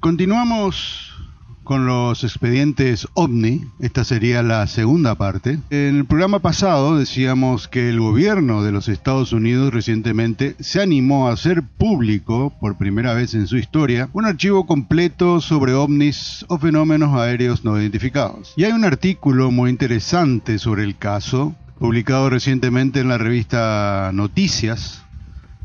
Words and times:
Continuamos 0.00 1.07
con 1.68 1.84
los 1.84 2.24
expedientes 2.24 3.06
OVNI. 3.12 3.66
Esta 3.78 4.02
sería 4.02 4.42
la 4.42 4.66
segunda 4.66 5.16
parte. 5.16 5.58
En 5.68 5.96
el 5.96 6.06
programa 6.06 6.38
pasado 6.38 6.96
decíamos 6.96 7.68
que 7.68 7.90
el 7.90 8.00
gobierno 8.00 8.62
de 8.62 8.72
los 8.72 8.88
Estados 8.88 9.34
Unidos 9.34 9.74
recientemente 9.74 10.56
se 10.60 10.80
animó 10.80 11.28
a 11.28 11.34
hacer 11.34 11.62
público, 11.62 12.54
por 12.58 12.78
primera 12.78 13.12
vez 13.12 13.34
en 13.34 13.46
su 13.46 13.58
historia, 13.58 14.08
un 14.14 14.24
archivo 14.24 14.64
completo 14.64 15.42
sobre 15.42 15.74
ovnis 15.74 16.46
o 16.48 16.56
fenómenos 16.56 17.14
aéreos 17.20 17.66
no 17.66 17.78
identificados. 17.78 18.54
Y 18.56 18.64
hay 18.64 18.72
un 18.72 18.86
artículo 18.86 19.50
muy 19.50 19.68
interesante 19.68 20.58
sobre 20.58 20.84
el 20.84 20.96
caso, 20.96 21.54
publicado 21.78 22.30
recientemente 22.30 23.00
en 23.00 23.08
la 23.08 23.18
revista 23.18 24.10
Noticias 24.14 25.02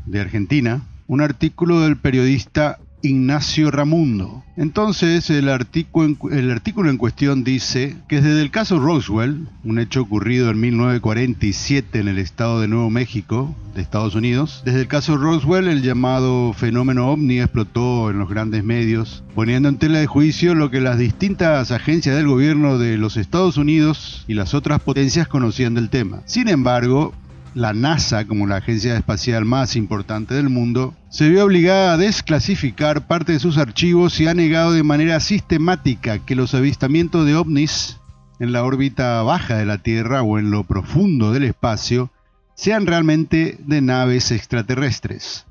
de 0.04 0.20
Argentina, 0.20 0.82
un 1.06 1.22
artículo 1.22 1.80
del 1.80 1.96
periodista 1.96 2.78
Ignacio 3.04 3.70
Ramundo. 3.70 4.42
Entonces, 4.56 5.28
el 5.30 5.48
artículo, 5.48 6.90
en, 6.90 6.96
cuestión 6.96 7.44
dice 7.44 7.96
que 8.08 8.20
desde 8.20 8.40
el 8.40 8.50
caso 8.50 8.78
Roswell, 8.78 9.48
un 9.64 9.78
hecho 9.78 10.02
ocurrido 10.02 10.50
en 10.50 10.60
1947 10.60 11.98
en 11.98 12.08
el 12.08 12.18
estado 12.18 12.60
de 12.60 12.68
Nuevo 12.68 12.88
México, 12.90 13.54
de 13.74 13.82
Estados 13.82 14.14
Unidos, 14.14 14.62
desde 14.64 14.82
el 14.82 14.88
caso 14.88 15.16
Roswell 15.16 15.66
el 15.66 15.82
llamado 15.82 16.52
fenómeno 16.52 17.08
ovni 17.08 17.40
explotó 17.40 18.10
en 18.10 18.20
los 18.20 18.28
grandes 18.28 18.62
medios, 18.62 19.24
poniendo 19.34 19.68
en 19.68 19.78
tela 19.78 19.98
de 19.98 20.06
juicio 20.06 20.54
lo 20.54 20.70
que 20.70 20.80
las 20.80 20.98
distintas 20.98 21.72
agencias 21.72 22.16
del 22.16 22.28
gobierno 22.28 22.78
de 22.78 22.96
los 22.96 23.16
Estados 23.16 23.56
Unidos 23.56 24.24
y 24.28 24.34
las 24.34 24.54
otras 24.54 24.80
potencias 24.80 25.26
conocían 25.26 25.74
del 25.74 25.90
tema. 25.90 26.22
Sin 26.26 26.48
embargo, 26.48 27.12
la 27.54 27.72
NASA, 27.72 28.26
como 28.26 28.46
la 28.46 28.56
agencia 28.56 28.96
espacial 28.96 29.44
más 29.44 29.76
importante 29.76 30.34
del 30.34 30.48
mundo, 30.48 30.94
se 31.08 31.28
vio 31.28 31.44
obligada 31.44 31.92
a 31.92 31.96
desclasificar 31.96 33.06
parte 33.06 33.32
de 33.32 33.38
sus 33.38 33.58
archivos 33.58 34.20
y 34.20 34.26
ha 34.26 34.34
negado 34.34 34.72
de 34.72 34.82
manera 34.82 35.20
sistemática 35.20 36.18
que 36.18 36.34
los 36.34 36.54
avistamientos 36.54 37.24
de 37.24 37.36
ovnis 37.36 38.00
en 38.40 38.52
la 38.52 38.64
órbita 38.64 39.22
baja 39.22 39.56
de 39.56 39.66
la 39.66 39.78
Tierra 39.78 40.22
o 40.22 40.38
en 40.38 40.50
lo 40.50 40.64
profundo 40.64 41.32
del 41.32 41.44
espacio 41.44 42.10
sean 42.54 42.86
realmente 42.86 43.56
de 43.60 43.80
naves 43.80 44.32
extraterrestres. 44.32 45.46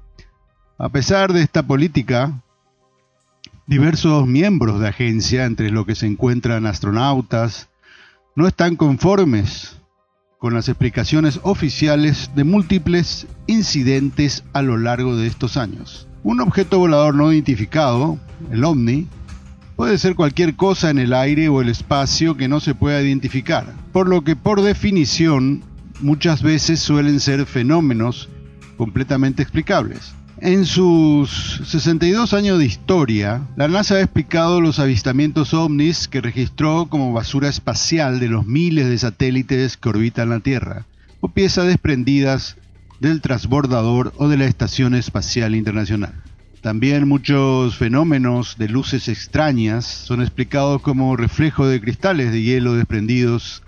A 0.78 0.90
pesar 0.90 1.31
de 1.31 1.41
esta 1.41 1.64
política, 1.64 2.41
diversos 3.66 4.28
miembros 4.28 4.81
de 4.81 4.90
agencia, 4.90 5.46
entre 5.46 5.70
los 5.70 5.85
que 5.85 5.96
se 5.96 6.08
encuentran 6.08 6.66
astronautas, 6.66 7.70
no 8.35 8.47
están 8.47 8.75
conformes 8.75 9.78
con 10.44 10.54
las 10.54 10.68
explicaciones 10.68 11.40
oficiales 11.44 12.31
de 12.36 12.44
múltiples 12.44 13.28
incidentes 13.48 14.44
a 14.52 14.62
lo 14.62 14.78
largo 14.78 15.16
de 15.16 15.26
estos 15.26 15.56
años. 15.56 16.06
Un 16.22 16.42
objeto 16.42 16.80
volador 16.80 17.16
no 17.16 17.31
identificado, 17.31 18.20
el 18.52 18.66
ovni, 18.66 19.08
puede 19.78 19.98
ser 19.98 20.16
cualquier 20.16 20.58
cosa 20.58 20.90
en 20.90 21.00
el 21.00 21.14
aire 21.14 21.48
o 21.48 21.62
el 21.62 21.70
espacio 21.70 22.36
que 22.36 22.50
no 22.50 22.59
se 22.59 22.76
pueda 22.76 23.02
identificar, 23.02 23.74
por 23.94 24.09
lo 24.09 24.26
que 24.26 24.36
por 24.36 24.62
definición 24.62 25.64
muchas 26.02 26.44
veces 26.44 26.82
suelen 26.82 27.22
ser 27.22 27.46
fenómenos 27.46 28.28
completamente 28.76 29.44
explicables. 29.44 30.14
En 30.46 30.66
sus 30.66 31.62
62 31.64 32.34
años 32.34 32.59
de 32.59 32.66
historia, 32.66 33.48
la 33.56 33.70
NASA 33.70 33.96
ha 33.96 34.02
explicado 34.02 34.59
los 34.59 34.78
avistamientos 34.78 35.54
ovnis 35.54 36.09
que 36.09 36.20
registró 36.20 36.88
como 36.90 37.14
basura 37.14 37.48
espacial 37.48 38.20
de 38.20 38.28
los 38.28 38.46
miles 38.46 38.90
de 38.90 38.98
satélites 38.98 39.78
que 39.78 39.88
orbitan 39.88 40.28
la 40.28 40.42
Tierra, 40.42 40.86
o 41.22 41.30
piezas 41.30 41.68
desprendidas 41.68 42.58
del 43.00 43.22
transbordador 43.22 44.12
o 44.18 44.28
de 44.28 44.36
la 44.36 44.44
Estación 44.44 44.96
Espacial 44.96 45.56
Internacional. 45.56 46.14
También 46.59 47.08
muchos 47.08 47.78
fenómenos 47.78 48.58
de 48.58 48.68
luces 48.68 49.08
extrañas 49.08 49.86
son 49.86 50.22
explicados 50.22 50.82
como 50.82 51.16
reflejo 51.16 51.68
de 51.68 51.80
cristales 51.80 52.34
de 52.34 52.42
hielo 52.42 52.74
desprendidos 52.74 53.62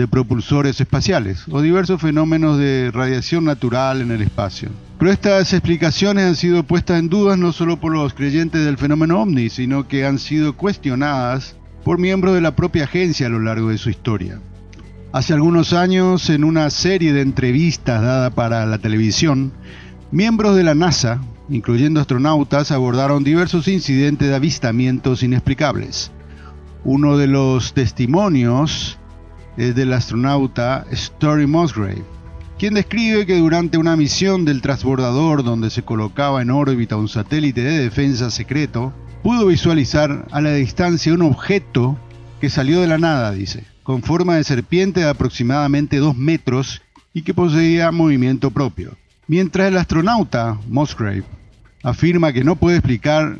de 0.00 0.08
propulsores 0.08 0.80
espaciales 0.80 1.44
o 1.50 1.60
diversos 1.60 2.00
fenómenos 2.00 2.56
de 2.56 2.90
radiación 2.90 3.44
natural 3.44 4.00
en 4.00 4.10
el 4.10 4.22
espacio. 4.22 4.70
Pero 4.98 5.12
estas 5.12 5.52
explicaciones 5.52 6.24
han 6.24 6.36
sido 6.36 6.62
puestas 6.62 6.98
en 6.98 7.10
dudas 7.10 7.38
no 7.38 7.52
solo 7.52 7.78
por 7.78 7.92
los 7.92 8.14
creyentes 8.14 8.64
del 8.64 8.78
fenómeno 8.78 9.20
ovni, 9.20 9.50
sino 9.50 9.88
que 9.88 10.06
han 10.06 10.18
sido 10.18 10.56
cuestionadas 10.56 11.56
por 11.84 11.98
miembros 11.98 12.34
de 12.34 12.40
la 12.40 12.56
propia 12.56 12.84
agencia 12.84 13.26
a 13.26 13.30
lo 13.30 13.40
largo 13.40 13.68
de 13.68 13.76
su 13.76 13.90
historia. 13.90 14.40
Hace 15.12 15.34
algunos 15.34 15.74
años, 15.74 16.30
en 16.30 16.44
una 16.44 16.70
serie 16.70 17.12
de 17.12 17.20
entrevistas 17.20 18.00
dada 18.00 18.30
para 18.30 18.64
la 18.64 18.78
televisión, 18.78 19.52
miembros 20.10 20.56
de 20.56 20.62
la 20.62 20.74
NASA, 20.74 21.20
incluyendo 21.50 22.00
astronautas, 22.00 22.70
abordaron 22.70 23.22
diversos 23.22 23.68
incidentes 23.68 24.28
de 24.28 24.34
avistamientos 24.34 25.22
inexplicables. 25.22 26.10
Uno 26.84 27.18
de 27.18 27.26
los 27.26 27.74
testimonios 27.74 28.99
es 29.56 29.74
del 29.74 29.92
astronauta 29.92 30.86
Story 30.90 31.46
Musgrave, 31.46 32.02
quien 32.58 32.74
describe 32.74 33.26
que 33.26 33.38
durante 33.38 33.78
una 33.78 33.96
misión 33.96 34.44
del 34.44 34.60
transbordador 34.60 35.42
donde 35.44 35.70
se 35.70 35.82
colocaba 35.82 36.42
en 36.42 36.50
órbita 36.50 36.96
un 36.96 37.08
satélite 37.08 37.62
de 37.62 37.80
defensa 37.80 38.30
secreto, 38.30 38.92
pudo 39.22 39.46
visualizar 39.46 40.26
a 40.30 40.40
la 40.40 40.52
distancia 40.52 41.14
un 41.14 41.22
objeto 41.22 41.98
que 42.40 42.50
salió 42.50 42.80
de 42.80 42.86
la 42.86 42.98
nada, 42.98 43.32
dice, 43.32 43.64
con 43.82 44.02
forma 44.02 44.36
de 44.36 44.44
serpiente 44.44 45.00
de 45.00 45.08
aproximadamente 45.08 45.98
2 45.98 46.16
metros 46.16 46.82
y 47.12 47.22
que 47.22 47.34
poseía 47.34 47.90
movimiento 47.90 48.50
propio. 48.50 48.96
Mientras 49.26 49.68
el 49.68 49.76
astronauta 49.76 50.58
Musgrave 50.68 51.24
afirma 51.82 52.32
que 52.32 52.44
no 52.44 52.56
puede 52.56 52.76
explicar 52.78 53.38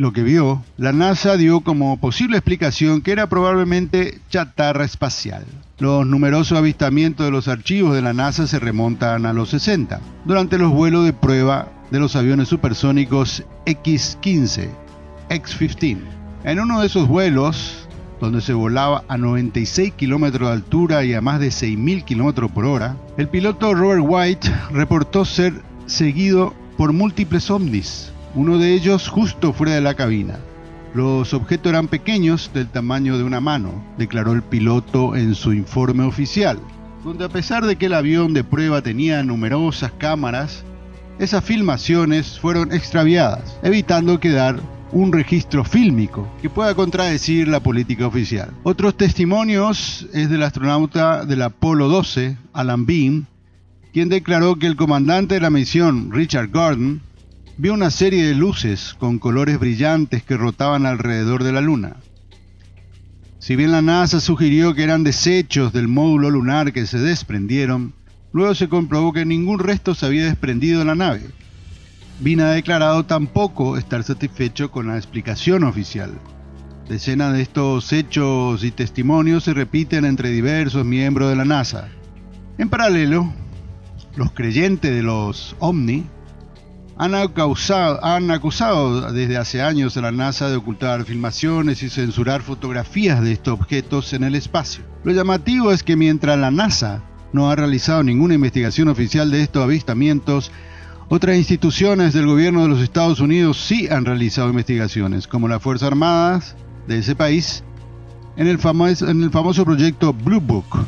lo 0.00 0.14
que 0.14 0.22
vio, 0.22 0.64
la 0.78 0.94
NASA 0.94 1.36
dio 1.36 1.60
como 1.60 2.00
posible 2.00 2.38
explicación 2.38 3.02
que 3.02 3.12
era 3.12 3.28
probablemente 3.28 4.22
chatarra 4.30 4.86
espacial. 4.86 5.44
Los 5.78 6.06
numerosos 6.06 6.56
avistamientos 6.56 7.26
de 7.26 7.30
los 7.30 7.48
archivos 7.48 7.94
de 7.94 8.00
la 8.00 8.14
NASA 8.14 8.46
se 8.46 8.58
remontan 8.58 9.26
a 9.26 9.34
los 9.34 9.50
60, 9.50 10.00
durante 10.24 10.56
los 10.56 10.72
vuelos 10.72 11.04
de 11.04 11.12
prueba 11.12 11.68
de 11.90 12.00
los 12.00 12.16
aviones 12.16 12.48
supersónicos 12.48 13.44
X-15, 13.66 14.70
X-15. 15.28 15.98
En 16.44 16.60
uno 16.60 16.80
de 16.80 16.86
esos 16.86 17.06
vuelos, 17.06 17.86
donde 18.22 18.40
se 18.40 18.54
volaba 18.54 19.04
a 19.06 19.18
96 19.18 19.92
kilómetros 19.92 20.48
de 20.48 20.54
altura 20.54 21.04
y 21.04 21.12
a 21.12 21.20
más 21.20 21.40
de 21.40 21.48
6.000 21.48 22.04
kilómetros 22.04 22.50
por 22.52 22.64
hora, 22.64 22.96
el 23.18 23.28
piloto 23.28 23.74
Robert 23.74 24.02
White 24.02 24.50
reportó 24.72 25.26
ser 25.26 25.60
seguido 25.84 26.54
por 26.78 26.94
múltiples 26.94 27.50
ovnis, 27.50 28.14
uno 28.34 28.58
de 28.58 28.74
ellos 28.74 29.08
justo 29.08 29.52
fuera 29.52 29.74
de 29.74 29.80
la 29.80 29.94
cabina. 29.94 30.38
Los 30.94 31.34
objetos 31.34 31.70
eran 31.70 31.88
pequeños, 31.88 32.50
del 32.52 32.68
tamaño 32.68 33.16
de 33.16 33.24
una 33.24 33.40
mano, 33.40 33.84
declaró 33.96 34.32
el 34.32 34.42
piloto 34.42 35.14
en 35.14 35.34
su 35.34 35.52
informe 35.52 36.04
oficial, 36.04 36.58
donde 37.04 37.24
a 37.24 37.28
pesar 37.28 37.64
de 37.64 37.76
que 37.76 37.86
el 37.86 37.94
avión 37.94 38.34
de 38.34 38.44
prueba 38.44 38.82
tenía 38.82 39.22
numerosas 39.22 39.92
cámaras, 39.92 40.64
esas 41.18 41.44
filmaciones 41.44 42.38
fueron 42.40 42.72
extraviadas, 42.72 43.58
evitando 43.62 44.18
quedar 44.18 44.60
un 44.92 45.12
registro 45.12 45.64
fílmico 45.64 46.28
que 46.42 46.50
pueda 46.50 46.74
contradecir 46.74 47.46
la 47.46 47.60
política 47.60 48.06
oficial. 48.06 48.50
Otros 48.64 48.96
testimonios 48.96 50.08
es 50.12 50.28
del 50.28 50.42
astronauta 50.42 51.24
del 51.24 51.42
Apolo 51.42 51.88
12, 51.88 52.36
Alan 52.52 52.86
Bean, 52.86 53.26
quien 53.92 54.08
declaró 54.08 54.56
que 54.56 54.66
el 54.66 54.76
comandante 54.76 55.34
de 55.34 55.40
la 55.40 55.50
misión, 55.50 56.10
Richard 56.10 56.50
Gordon, 56.50 57.02
vio 57.60 57.74
una 57.74 57.90
serie 57.90 58.24
de 58.24 58.34
luces 58.34 58.96
con 58.98 59.18
colores 59.18 59.58
brillantes 59.58 60.22
que 60.22 60.38
rotaban 60.38 60.86
alrededor 60.86 61.44
de 61.44 61.52
la 61.52 61.60
Luna. 61.60 61.96
Si 63.38 63.54
bien 63.54 63.70
la 63.70 63.82
NASA 63.82 64.18
sugirió 64.18 64.72
que 64.74 64.82
eran 64.82 65.04
desechos 65.04 65.70
del 65.70 65.86
módulo 65.86 66.30
lunar 66.30 66.72
que 66.72 66.86
se 66.86 66.98
desprendieron, 66.98 67.92
luego 68.32 68.54
se 68.54 68.70
comprobó 68.70 69.12
que 69.12 69.26
ningún 69.26 69.58
resto 69.58 69.94
se 69.94 70.06
había 70.06 70.24
desprendido 70.24 70.78
de 70.78 70.86
la 70.86 70.94
nave. 70.94 71.20
Bean 72.20 72.40
ha 72.40 72.52
declarado 72.52 73.04
tampoco 73.04 73.76
estar 73.76 74.04
satisfecho 74.04 74.70
con 74.70 74.86
la 74.86 74.96
explicación 74.96 75.64
oficial. 75.64 76.18
Decenas 76.88 77.34
de 77.34 77.42
estos 77.42 77.92
hechos 77.92 78.64
y 78.64 78.70
testimonios 78.70 79.44
se 79.44 79.52
repiten 79.52 80.06
entre 80.06 80.30
diversos 80.30 80.86
miembros 80.86 81.28
de 81.28 81.36
la 81.36 81.44
NASA. 81.44 81.88
En 82.56 82.70
paralelo, 82.70 83.30
los 84.16 84.32
creyentes 84.32 84.94
de 84.94 85.02
los 85.02 85.54
OVNI 85.58 86.06
han 87.00 87.14
acusado, 87.14 88.04
han 88.04 88.30
acusado 88.30 89.10
desde 89.10 89.38
hace 89.38 89.62
años 89.62 89.96
a 89.96 90.02
la 90.02 90.12
NASA 90.12 90.50
de 90.50 90.56
ocultar 90.56 91.06
filmaciones 91.06 91.82
y 91.82 91.88
censurar 91.88 92.42
fotografías 92.42 93.22
de 93.22 93.32
estos 93.32 93.54
objetos 93.54 94.12
en 94.12 94.22
el 94.22 94.34
espacio. 94.34 94.84
Lo 95.02 95.12
llamativo 95.12 95.72
es 95.72 95.82
que 95.82 95.96
mientras 95.96 96.38
la 96.38 96.50
NASA 96.50 97.02
no 97.32 97.50
ha 97.50 97.56
realizado 97.56 98.02
ninguna 98.02 98.34
investigación 98.34 98.88
oficial 98.88 99.30
de 99.30 99.40
estos 99.40 99.64
avistamientos, 99.64 100.52
otras 101.08 101.38
instituciones 101.38 102.12
del 102.12 102.26
gobierno 102.26 102.64
de 102.64 102.68
los 102.68 102.82
Estados 102.82 103.20
Unidos 103.20 103.58
sí 103.58 103.88
han 103.88 104.04
realizado 104.04 104.50
investigaciones, 104.50 105.26
como 105.26 105.48
las 105.48 105.62
Fuerzas 105.62 105.86
Armadas 105.86 106.54
de 106.86 106.98
ese 106.98 107.16
país, 107.16 107.64
en 108.36 108.46
el, 108.46 108.60
en 108.60 109.22
el 109.22 109.30
famoso 109.30 109.64
proyecto 109.64 110.12
Blue 110.12 110.42
Book, 110.42 110.84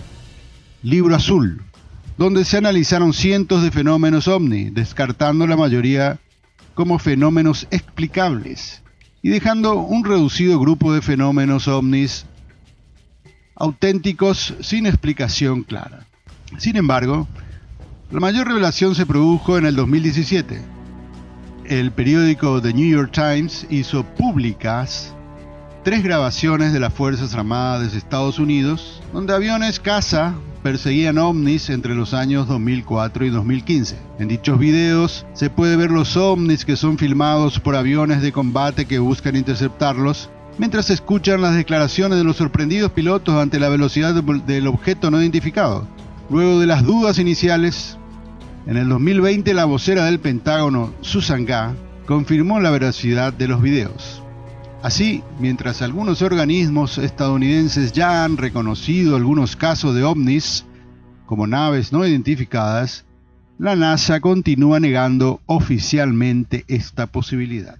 Libro 0.82 1.16
Azul, 1.16 1.62
donde 2.16 2.44
se 2.44 2.58
analizaron 2.58 3.12
cientos 3.12 3.62
de 3.62 3.70
fenómenos 3.70 4.28
ovni, 4.28 4.70
descartando 4.70 5.46
la 5.46 5.56
mayoría 5.56 6.18
como 6.74 6.98
fenómenos 6.98 7.66
explicables 7.70 8.82
y 9.22 9.30
dejando 9.30 9.76
un 9.76 10.04
reducido 10.04 10.58
grupo 10.58 10.92
de 10.92 11.02
fenómenos 11.02 11.68
ovnis 11.68 12.26
auténticos 13.54 14.54
sin 14.60 14.86
explicación 14.86 15.62
clara. 15.62 16.06
Sin 16.58 16.76
embargo, 16.76 17.28
la 18.10 18.20
mayor 18.20 18.48
revelación 18.48 18.94
se 18.94 19.06
produjo 19.06 19.56
en 19.56 19.66
el 19.66 19.76
2017. 19.76 20.60
El 21.64 21.92
periódico 21.92 22.60
The 22.60 22.74
New 22.74 22.88
York 22.88 23.12
Times 23.12 23.66
hizo 23.70 24.04
públicas 24.04 25.14
tres 25.82 26.04
grabaciones 26.04 26.72
de 26.72 26.78
las 26.78 26.94
Fuerzas 26.94 27.34
Armadas 27.34 27.92
de 27.92 27.98
Estados 27.98 28.38
Unidos, 28.38 29.02
donde 29.12 29.34
aviones 29.34 29.80
caza 29.80 30.34
perseguían 30.62 31.18
ovnis 31.18 31.70
entre 31.70 31.94
los 31.94 32.14
años 32.14 32.46
2004 32.46 33.26
y 33.26 33.30
2015. 33.30 33.96
En 34.20 34.28
dichos 34.28 34.58
videos 34.60 35.26
se 35.32 35.50
puede 35.50 35.74
ver 35.74 35.90
los 35.90 36.16
ovnis 36.16 36.64
que 36.64 36.76
son 36.76 36.98
filmados 36.98 37.58
por 37.58 37.74
aviones 37.74 38.22
de 38.22 38.30
combate 38.30 38.84
que 38.84 39.00
buscan 39.00 39.34
interceptarlos, 39.34 40.30
mientras 40.56 40.86
se 40.86 40.94
escuchan 40.94 41.42
las 41.42 41.56
declaraciones 41.56 42.16
de 42.16 42.24
los 42.24 42.36
sorprendidos 42.36 42.92
pilotos 42.92 43.34
ante 43.34 43.58
la 43.58 43.68
velocidad 43.68 44.14
del 44.14 44.66
objeto 44.68 45.10
no 45.10 45.20
identificado. 45.20 45.88
Luego 46.30 46.60
de 46.60 46.66
las 46.66 46.84
dudas 46.84 47.18
iniciales, 47.18 47.98
en 48.66 48.76
el 48.76 48.88
2020, 48.88 49.52
la 49.52 49.64
vocera 49.64 50.04
del 50.04 50.20
Pentágono, 50.20 50.94
Susan 51.00 51.44
Ga, 51.44 51.74
confirmó 52.06 52.60
la 52.60 52.70
veracidad 52.70 53.32
de 53.32 53.48
los 53.48 53.60
videos. 53.60 54.21
Así, 54.82 55.22
mientras 55.38 55.80
algunos 55.80 56.22
organismos 56.22 56.98
estadounidenses 56.98 57.92
ya 57.92 58.24
han 58.24 58.36
reconocido 58.36 59.14
algunos 59.14 59.54
casos 59.54 59.94
de 59.94 60.02
ovnis 60.02 60.64
como 61.24 61.46
naves 61.46 61.92
no 61.92 62.04
identificadas, 62.04 63.04
la 63.58 63.76
NASA 63.76 64.20
continúa 64.20 64.80
negando 64.80 65.40
oficialmente 65.46 66.64
esta 66.66 67.06
posibilidad. 67.06 67.78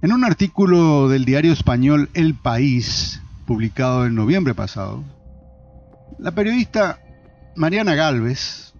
En 0.00 0.10
un 0.10 0.24
artículo 0.24 1.10
del 1.10 1.26
diario 1.26 1.52
español 1.52 2.08
El 2.14 2.34
País, 2.34 3.20
publicado 3.46 4.06
en 4.06 4.14
noviembre 4.14 4.54
pasado, 4.54 5.04
la 6.18 6.30
periodista 6.30 6.98
Mariana 7.56 7.94
Galvez 7.94 8.72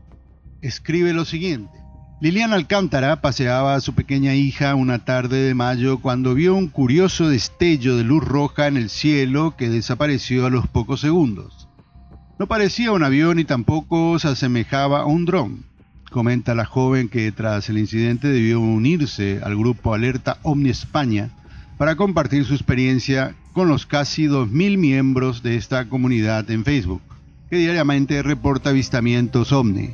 escribe 0.62 1.12
lo 1.12 1.26
siguiente. 1.26 1.77
Liliana 2.20 2.56
Alcántara 2.56 3.20
paseaba 3.20 3.76
a 3.76 3.80
su 3.80 3.94
pequeña 3.94 4.34
hija 4.34 4.74
una 4.74 5.04
tarde 5.04 5.36
de 5.44 5.54
mayo 5.54 5.98
cuando 5.98 6.34
vio 6.34 6.56
un 6.56 6.66
curioso 6.66 7.28
destello 7.28 7.96
de 7.96 8.02
luz 8.02 8.24
roja 8.24 8.66
en 8.66 8.76
el 8.76 8.90
cielo 8.90 9.54
que 9.56 9.68
desapareció 9.68 10.44
a 10.44 10.50
los 10.50 10.66
pocos 10.66 11.00
segundos. 11.00 11.68
No 12.36 12.48
parecía 12.48 12.90
un 12.90 13.04
avión 13.04 13.38
y 13.38 13.44
tampoco 13.44 14.18
se 14.18 14.26
asemejaba 14.26 15.02
a 15.02 15.06
un 15.06 15.26
dron, 15.26 15.64
comenta 16.10 16.56
la 16.56 16.64
joven 16.64 17.08
que 17.08 17.30
tras 17.30 17.68
el 17.68 17.78
incidente 17.78 18.26
debió 18.26 18.58
unirse 18.58 19.38
al 19.44 19.56
grupo 19.56 19.94
Alerta 19.94 20.38
Omni 20.42 20.70
España 20.70 21.30
para 21.76 21.94
compartir 21.94 22.44
su 22.44 22.54
experiencia 22.54 23.36
con 23.52 23.68
los 23.68 23.86
casi 23.86 24.26
2.000 24.26 24.76
miembros 24.76 25.44
de 25.44 25.54
esta 25.54 25.88
comunidad 25.88 26.50
en 26.50 26.64
Facebook, 26.64 27.02
que 27.48 27.58
diariamente 27.58 28.24
reporta 28.24 28.70
avistamientos 28.70 29.52
ovni. 29.52 29.90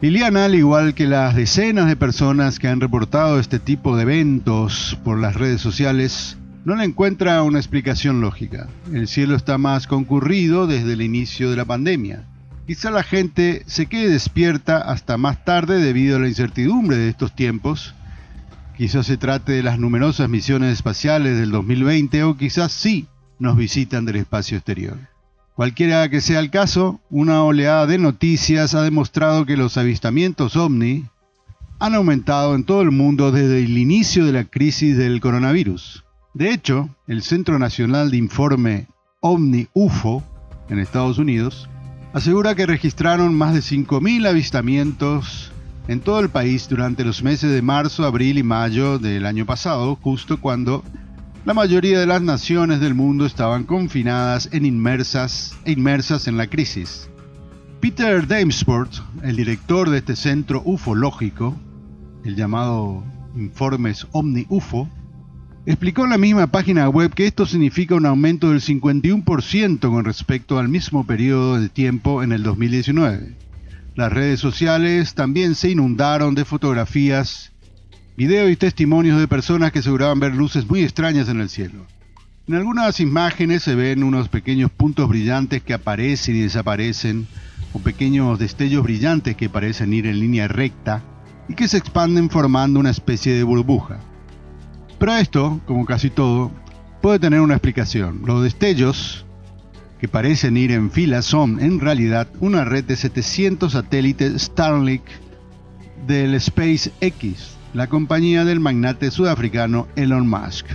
Liliana, 0.00 0.44
al 0.44 0.54
igual 0.54 0.94
que 0.94 1.08
las 1.08 1.34
decenas 1.34 1.88
de 1.88 1.96
personas 1.96 2.60
que 2.60 2.68
han 2.68 2.80
reportado 2.80 3.40
este 3.40 3.58
tipo 3.58 3.96
de 3.96 4.02
eventos 4.02 4.96
por 5.02 5.18
las 5.18 5.34
redes 5.34 5.60
sociales, 5.60 6.38
no 6.64 6.76
le 6.76 6.84
encuentra 6.84 7.42
una 7.42 7.58
explicación 7.58 8.20
lógica. 8.20 8.68
El 8.92 9.08
cielo 9.08 9.34
está 9.34 9.58
más 9.58 9.88
concurrido 9.88 10.68
desde 10.68 10.92
el 10.92 11.02
inicio 11.02 11.50
de 11.50 11.56
la 11.56 11.64
pandemia. 11.64 12.22
Quizá 12.68 12.92
la 12.92 13.02
gente 13.02 13.64
se 13.66 13.86
quede 13.86 14.08
despierta 14.08 14.78
hasta 14.78 15.16
más 15.16 15.44
tarde 15.44 15.80
debido 15.80 16.18
a 16.18 16.20
la 16.20 16.28
incertidumbre 16.28 16.96
de 16.96 17.08
estos 17.08 17.34
tiempos. 17.34 17.92
Quizás 18.76 19.04
se 19.04 19.16
trate 19.16 19.50
de 19.50 19.64
las 19.64 19.80
numerosas 19.80 20.28
misiones 20.28 20.74
espaciales 20.74 21.40
del 21.40 21.50
2020 21.50 22.22
o 22.22 22.36
quizás 22.36 22.70
sí 22.70 23.08
nos 23.40 23.56
visitan 23.56 24.04
del 24.04 24.16
espacio 24.16 24.58
exterior. 24.58 24.96
Cualquiera 25.58 26.08
que 26.08 26.20
sea 26.20 26.38
el 26.38 26.52
caso, 26.52 27.00
una 27.10 27.42
oleada 27.42 27.88
de 27.88 27.98
noticias 27.98 28.76
ha 28.76 28.82
demostrado 28.82 29.44
que 29.44 29.56
los 29.56 29.76
avistamientos 29.76 30.54
ovni 30.54 31.06
han 31.80 31.96
aumentado 31.96 32.54
en 32.54 32.62
todo 32.62 32.80
el 32.80 32.92
mundo 32.92 33.32
desde 33.32 33.64
el 33.64 33.76
inicio 33.76 34.24
de 34.24 34.30
la 34.30 34.44
crisis 34.44 34.96
del 34.96 35.20
coronavirus. 35.20 36.04
De 36.32 36.52
hecho, 36.52 36.90
el 37.08 37.22
Centro 37.22 37.58
Nacional 37.58 38.12
de 38.12 38.18
Informe 38.18 38.86
OVNI 39.18 39.66
UFO 39.72 40.22
en 40.68 40.78
Estados 40.78 41.18
Unidos 41.18 41.68
asegura 42.12 42.54
que 42.54 42.64
registraron 42.64 43.34
más 43.34 43.52
de 43.52 43.58
5.000 43.58 44.28
avistamientos 44.28 45.50
en 45.88 45.98
todo 45.98 46.20
el 46.20 46.28
país 46.28 46.68
durante 46.68 47.04
los 47.04 47.24
meses 47.24 47.50
de 47.50 47.62
marzo, 47.62 48.04
abril 48.04 48.38
y 48.38 48.44
mayo 48.44 49.00
del 49.00 49.26
año 49.26 49.44
pasado, 49.44 49.98
justo 50.00 50.40
cuando 50.40 50.84
la 51.48 51.54
mayoría 51.54 51.98
de 51.98 52.04
las 52.04 52.20
naciones 52.20 52.78
del 52.78 52.92
mundo 52.92 53.24
estaban 53.24 53.64
confinadas 53.64 54.50
e 54.52 54.58
inmersas 54.58 56.28
en 56.28 56.36
la 56.36 56.46
crisis. 56.46 57.08
Peter 57.80 58.26
Damesport, 58.26 58.92
el 59.22 59.36
director 59.36 59.88
de 59.88 59.96
este 59.96 60.14
centro 60.14 60.60
ufológico, 60.66 61.56
el 62.22 62.36
llamado 62.36 63.02
Informes 63.34 64.06
Omni 64.12 64.44
UFO, 64.50 64.90
explicó 65.64 66.04
en 66.04 66.10
la 66.10 66.18
misma 66.18 66.48
página 66.48 66.86
web 66.90 67.14
que 67.14 67.26
esto 67.26 67.46
significa 67.46 67.94
un 67.94 68.04
aumento 68.04 68.50
del 68.50 68.60
51% 68.60 69.78
con 69.80 70.04
respecto 70.04 70.58
al 70.58 70.68
mismo 70.68 71.06
periodo 71.06 71.58
de 71.58 71.70
tiempo 71.70 72.22
en 72.22 72.32
el 72.32 72.42
2019. 72.42 73.36
Las 73.94 74.12
redes 74.12 74.38
sociales 74.38 75.14
también 75.14 75.54
se 75.54 75.70
inundaron 75.70 76.34
de 76.34 76.44
fotografías 76.44 77.52
Videos 78.18 78.50
y 78.50 78.56
testimonios 78.56 79.20
de 79.20 79.28
personas 79.28 79.70
que 79.70 79.78
aseguraban 79.78 80.18
ver 80.18 80.34
luces 80.34 80.68
muy 80.68 80.82
extrañas 80.82 81.28
en 81.28 81.40
el 81.40 81.48
cielo. 81.48 81.86
En 82.48 82.56
algunas 82.56 82.98
imágenes 82.98 83.62
se 83.62 83.76
ven 83.76 84.02
unos 84.02 84.28
pequeños 84.28 84.72
puntos 84.72 85.08
brillantes 85.08 85.62
que 85.62 85.72
aparecen 85.72 86.34
y 86.34 86.40
desaparecen, 86.40 87.28
o 87.72 87.78
pequeños 87.78 88.36
destellos 88.40 88.82
brillantes 88.82 89.36
que 89.36 89.48
parecen 89.48 89.92
ir 89.92 90.04
en 90.08 90.18
línea 90.18 90.48
recta 90.48 91.00
y 91.48 91.54
que 91.54 91.68
se 91.68 91.78
expanden 91.78 92.28
formando 92.28 92.80
una 92.80 92.90
especie 92.90 93.34
de 93.34 93.44
burbuja. 93.44 94.00
Pero 94.98 95.14
esto, 95.14 95.60
como 95.64 95.86
casi 95.86 96.10
todo, 96.10 96.50
puede 97.00 97.20
tener 97.20 97.40
una 97.40 97.54
explicación. 97.54 98.22
Los 98.26 98.42
destellos 98.42 99.26
que 100.00 100.08
parecen 100.08 100.56
ir 100.56 100.72
en 100.72 100.90
fila 100.90 101.22
son 101.22 101.60
en 101.60 101.78
realidad 101.78 102.26
una 102.40 102.64
red 102.64 102.82
de 102.82 102.96
700 102.96 103.70
satélites 103.70 104.42
Starlink 104.42 105.04
del 106.08 106.40
SpaceX, 106.40 107.57
la 107.78 107.86
compañía 107.86 108.44
del 108.44 108.58
magnate 108.58 109.12
sudafricano 109.12 109.86
Elon 109.94 110.28
Musk, 110.28 110.66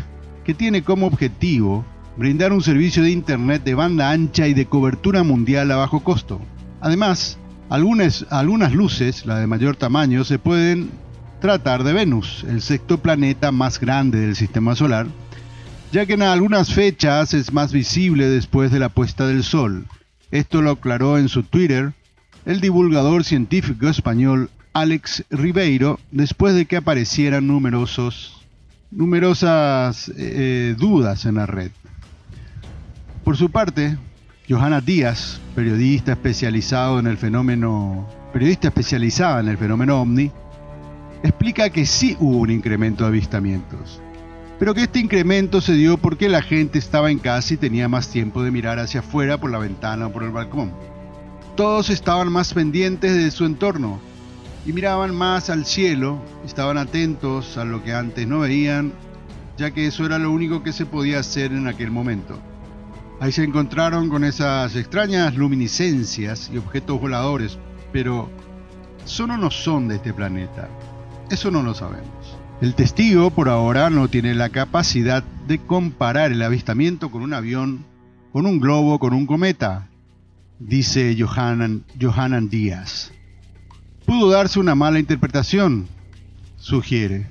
que 0.45 0.53
tiene 0.53 0.83
como 0.83 1.05
objetivo 1.05 1.83
brindar 2.15 2.53
un 2.53 2.63
servicio 2.63 3.03
de 3.03 3.12
Internet 3.12 3.65
de 3.65 3.74
banda 3.74 4.12
ancha 4.12 4.48
y 4.48 4.53
de 4.53 4.67
cobertura 4.67 5.22
mundial 5.24 5.69
a 5.72 5.75
bajo 5.75 6.00
costo. 6.00 6.39
Además, 6.79 7.38
algunas, 7.67 8.24
luces, 8.72 9.25
las 9.25 9.41
de 9.41 9.48
mayor 9.48 9.75
tamaño, 9.75 10.24
se 10.24 10.39
pueden 10.39 10.91
tratar 11.41 11.83
de 11.83 11.91
Venus, 11.91 12.45
el 12.48 12.62
sexto 12.62 12.98
planeta 13.00 13.51
más 13.51 13.81
grande 13.81 14.22
del 14.22 14.38
sistema 14.38 14.74
solar, 14.74 15.07
ya 15.91 16.05
que 16.05 16.13
en 16.13 16.22
algunas 16.22 16.74
fechas 16.74 17.33
es 17.33 17.51
más 17.51 17.74
visible 17.74 18.29
después 18.29 18.72
de 18.72 18.79
la 18.79 18.88
puesta 18.88 19.27
del 19.27 19.43
Sol. 19.43 19.88
Esto 20.31 20.62
lo 20.62 20.72
aclaró 20.72 21.17
en 21.17 21.27
su 21.27 21.43
Twitter 21.43 21.91
el 22.45 22.62
divulgador 22.62 23.25
científico 23.25 23.89
español 23.89 24.50
Alex 24.74 25.24
Ribeiro 25.30 26.00
después 26.12 26.56
de 26.56 26.65
que 26.65 26.77
aparecieran 26.77 27.46
numerosos, 27.46 28.42
numerosas 28.89 30.12
eh, 30.18 30.75
dudas 30.77 31.25
en 31.25 31.36
la 31.36 31.46
red. 31.46 31.70
Por 33.24 33.38
su 33.38 33.51
parte, 33.51 33.98
Johanna 34.50 34.82
Díaz, 34.82 35.39
periodista 35.56 36.13
especializado 36.13 37.00
en 37.00 37.06
el 37.06 37.18
fenómeno, 37.18 38.10
periodista 38.34 38.70
especializada 38.70 39.42
en 39.42 39.48
el 39.48 39.58
fenómeno 39.58 40.01
OVNI, 40.01 40.32
explica 41.22 41.70
que 41.70 41.86
sí 41.86 42.18
hubo 42.20 42.39
un 42.39 42.50
incremento 42.50 43.03
de 43.03 43.10
avistamientos, 43.10 44.01
pero 44.58 44.74
que 44.74 44.82
este 44.82 45.00
incremento 45.00 45.62
se 45.62 45.74
dio 45.74 45.98
porque 45.98 46.30
la 46.30 46.42
gente 46.42 46.80
estaba 46.80 47.12
en 47.12 47.20
casa 47.20 47.53
y 47.53 47.58
tenía 47.58 47.88
más 47.88 48.10
tiempo 48.10 48.44
de 48.44 48.50
mirar 48.50 48.80
hacia 48.80 49.01
afuera 49.01 49.38
por 49.38 49.51
la 49.51 49.60
ventana 49.60 50.08
o 50.08 50.12
por 50.12 50.24
el 50.24 50.32
balcón. 50.32 50.74
Todos 51.56 51.92
estaban 51.92 52.32
más 52.32 52.56
pendientes 52.56 53.15
de 53.15 53.30
su 53.30 53.46
entorno 53.46 54.01
y 54.65 54.74
miraban 54.74 55.15
más 55.15 55.50
al 55.50 55.65
cielo, 55.65 56.22
estaban 56.46 56.77
atentos 56.77 57.58
a 57.58 57.65
lo 57.65 57.84
que 57.84 57.93
antes 57.93 58.27
no 58.27 58.39
veían, 58.39 58.93
ya 59.58 59.72
que 59.72 59.88
eso 59.88 60.05
era 60.05 60.17
lo 60.20 60.32
único 60.32 60.63
que 60.63 60.74
se 60.74 60.86
podía 60.86 61.20
hacer 61.20 61.51
en 61.51 61.67
aquel 61.67 61.91
momento. 61.91 62.39
Ahí 63.20 63.32
se 63.32 63.43
encontraron 63.43 64.10
con 64.10 64.24
esas 64.24 64.75
extrañas 64.75 65.36
luminiscencias 65.36 66.50
y 66.53 66.58
objetos 66.58 67.00
voladores, 67.00 67.58
pero 67.91 68.29
son 69.05 69.32
o 69.32 69.38
no 69.38 69.51
son 69.51 69.88
de 69.88 69.96
este 69.96 70.13
planeta. 70.13 70.67
Eso 71.29 71.51
no 71.51 71.62
lo 71.62 71.74
sabemos. 71.74 72.38
El 72.62 72.75
testigo 72.75 73.29
por 73.32 73.50
ahora 73.50 73.89
no 73.89 74.08
tiene 74.08 74.36
la 74.36 74.50
capacidad 74.50 75.24
de 75.48 75.60
comparar 75.60 76.32
el 76.32 76.41
avistamiento 76.41 77.12
con 77.12 77.22
un 77.22 77.34
avión, 77.34 77.86
con 78.32 78.46
un 78.46 78.60
globo, 78.60 79.00
con 79.00 79.13
un 79.13 79.25
cometa, 79.25 79.89
dice 80.60 81.15
Johanan, 81.20 81.84
Johanan 82.00 82.50
Díaz. 82.50 83.12
Pudo 84.05 84.29
darse 84.29 84.60
una 84.60 84.75
mala 84.75 85.00
interpretación, 85.00 85.88
sugiere. 86.57 87.27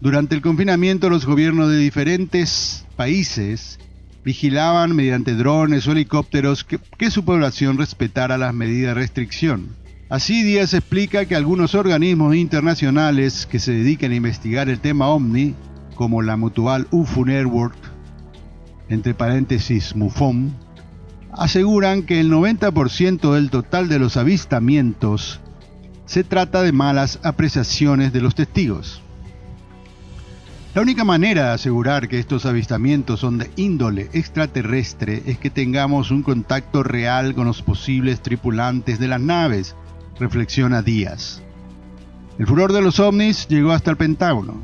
Durante 0.00 0.34
el 0.34 0.42
confinamiento 0.42 1.10
los 1.10 1.26
gobiernos 1.26 1.70
de 1.70 1.78
diferentes 1.78 2.84
países 2.96 3.78
vigilaban 4.24 4.96
mediante 4.96 5.34
drones 5.34 5.86
o 5.86 5.92
helicópteros 5.92 6.64
que, 6.64 7.10
su 7.10 7.24
población 7.24 7.76
respetara 7.76 8.38
las 8.38 8.54
medidas 8.54 8.94
de 8.94 9.00
restricción. 9.00 9.76
Así 10.08 10.42
Díaz 10.42 10.72
explica 10.74 11.26
que 11.26 11.36
algunos 11.36 11.74
organismos 11.74 12.34
internacionales 12.36 13.46
que 13.46 13.58
se 13.58 13.72
dedican 13.72 14.12
a 14.12 14.16
investigar 14.16 14.68
el 14.68 14.80
tema 14.80 15.08
OVNI, 15.08 15.54
como 15.94 16.22
la 16.22 16.36
Mutual 16.36 16.86
UFO 16.90 17.24
Network, 17.24 17.76
entre 18.88 19.14
paréntesis 19.14 19.94
MUFON, 19.94 20.54
aseguran 21.32 22.02
que 22.02 22.20
el 22.20 22.30
90% 22.30 23.32
del 23.34 23.50
total 23.50 23.88
de 23.88 23.98
los 23.98 24.16
avistamientos 24.16 25.40
se 26.06 26.24
trata 26.24 26.62
de 26.62 26.72
malas 26.72 27.18
apreciaciones 27.22 28.12
de 28.12 28.20
los 28.20 28.34
testigos. 28.34 29.00
La 30.74 30.82
única 30.82 31.04
manera 31.04 31.44
de 31.44 31.50
asegurar 31.50 32.08
que 32.08 32.18
estos 32.18 32.46
avistamientos 32.46 33.20
son 33.20 33.38
de 33.38 33.50
índole 33.54 34.10
extraterrestre 34.12 35.22
es 35.26 35.38
que 35.38 35.48
tengamos 35.48 36.10
un 36.10 36.24
contacto 36.24 36.82
real 36.82 37.34
con 37.34 37.46
los 37.46 37.62
posibles 37.62 38.20
tripulantes 38.20 38.98
de 38.98 39.06
las 39.06 39.20
naves, 39.20 39.76
reflexiona 40.18 40.82
Díaz. 40.82 41.42
El 42.40 42.48
furor 42.48 42.72
de 42.72 42.82
los 42.82 42.98
ovnis 42.98 43.46
llegó 43.46 43.70
hasta 43.70 43.92
el 43.92 43.96
Pentágono. 43.96 44.56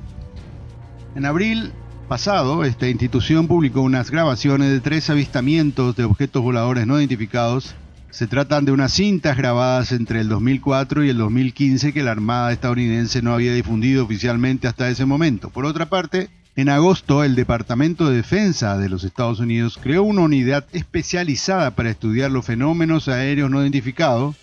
En 1.15 1.27
abril 1.27 1.73
pasado, 2.09 2.65
esta 2.65 2.89
institución 2.89 3.47
publicó 3.47 3.81
unas 3.83 4.11
grabaciones 4.11 4.73
de 4.73 4.81
tres 4.81 5.09
avistamientos 5.11 5.95
de 5.95 6.03
objetos 6.03 6.43
voladores 6.43 6.89
no 6.89 6.99
identificados 6.99 7.77
se 8.11 8.26
tratan 8.26 8.64
de 8.64 8.73
unas 8.73 8.93
cintas 8.93 9.37
grabadas 9.37 9.93
entre 9.93 10.21
el 10.21 10.29
2004 10.29 11.05
y 11.05 11.11
el 11.11 11.19
2015 11.19 11.93
que 11.93 12.02
la 12.02 12.11
Armada 12.11 12.52
estadounidense 12.52 13.23
no 13.23 13.33
había 13.33 13.55
difundido 13.55 14.05
oficialmente 14.05 14.67
hasta 14.67 14.88
ese 14.88 15.07
momento. 15.07 15.50
Por 15.50 15.64
otra 15.64 15.87
parte, 15.87 16.29
en 16.57 16.69
agosto 16.69 17.23
el 17.23 17.37
Departamento 17.37 18.11
de 18.11 18.17
Defensa 18.17 18.76
de 18.76 18.88
los 18.88 19.05
Estados 19.05 19.38
Unidos 19.38 19.79
creó 19.81 20.02
una 20.02 20.23
unidad 20.23 20.67
especializada 20.73 21.71
para 21.71 21.90
estudiar 21.90 22.31
los 22.31 22.45
fenómenos 22.45 23.09
aéreos 23.09 23.50
no 23.50 23.62
identificados, 23.62 24.37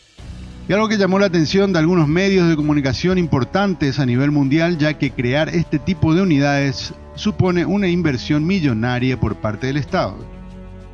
y 0.70 0.74
algo 0.74 0.90
que 0.90 0.98
llamó 0.98 1.18
la 1.20 1.28
atención 1.28 1.72
de 1.72 1.80
algunos 1.80 2.10
medios 2.10 2.50
de 2.50 2.56
comunicación 2.58 3.18
importantes 3.18 4.00
a 4.00 4.06
nivel 4.06 4.32
mundial, 4.32 4.78
ya 4.78 4.98
que 4.98 5.12
crear 5.12 5.48
este 5.50 5.80
tipo 5.80 6.14
de 6.14 6.22
unidades 6.22 6.94
supone 7.16 7.66
una 7.66 7.88
inversión 7.88 8.46
millonaria 8.46 9.18
por 9.20 9.38
parte 9.38 9.68
del 9.68 9.78
Estado. 9.78 10.18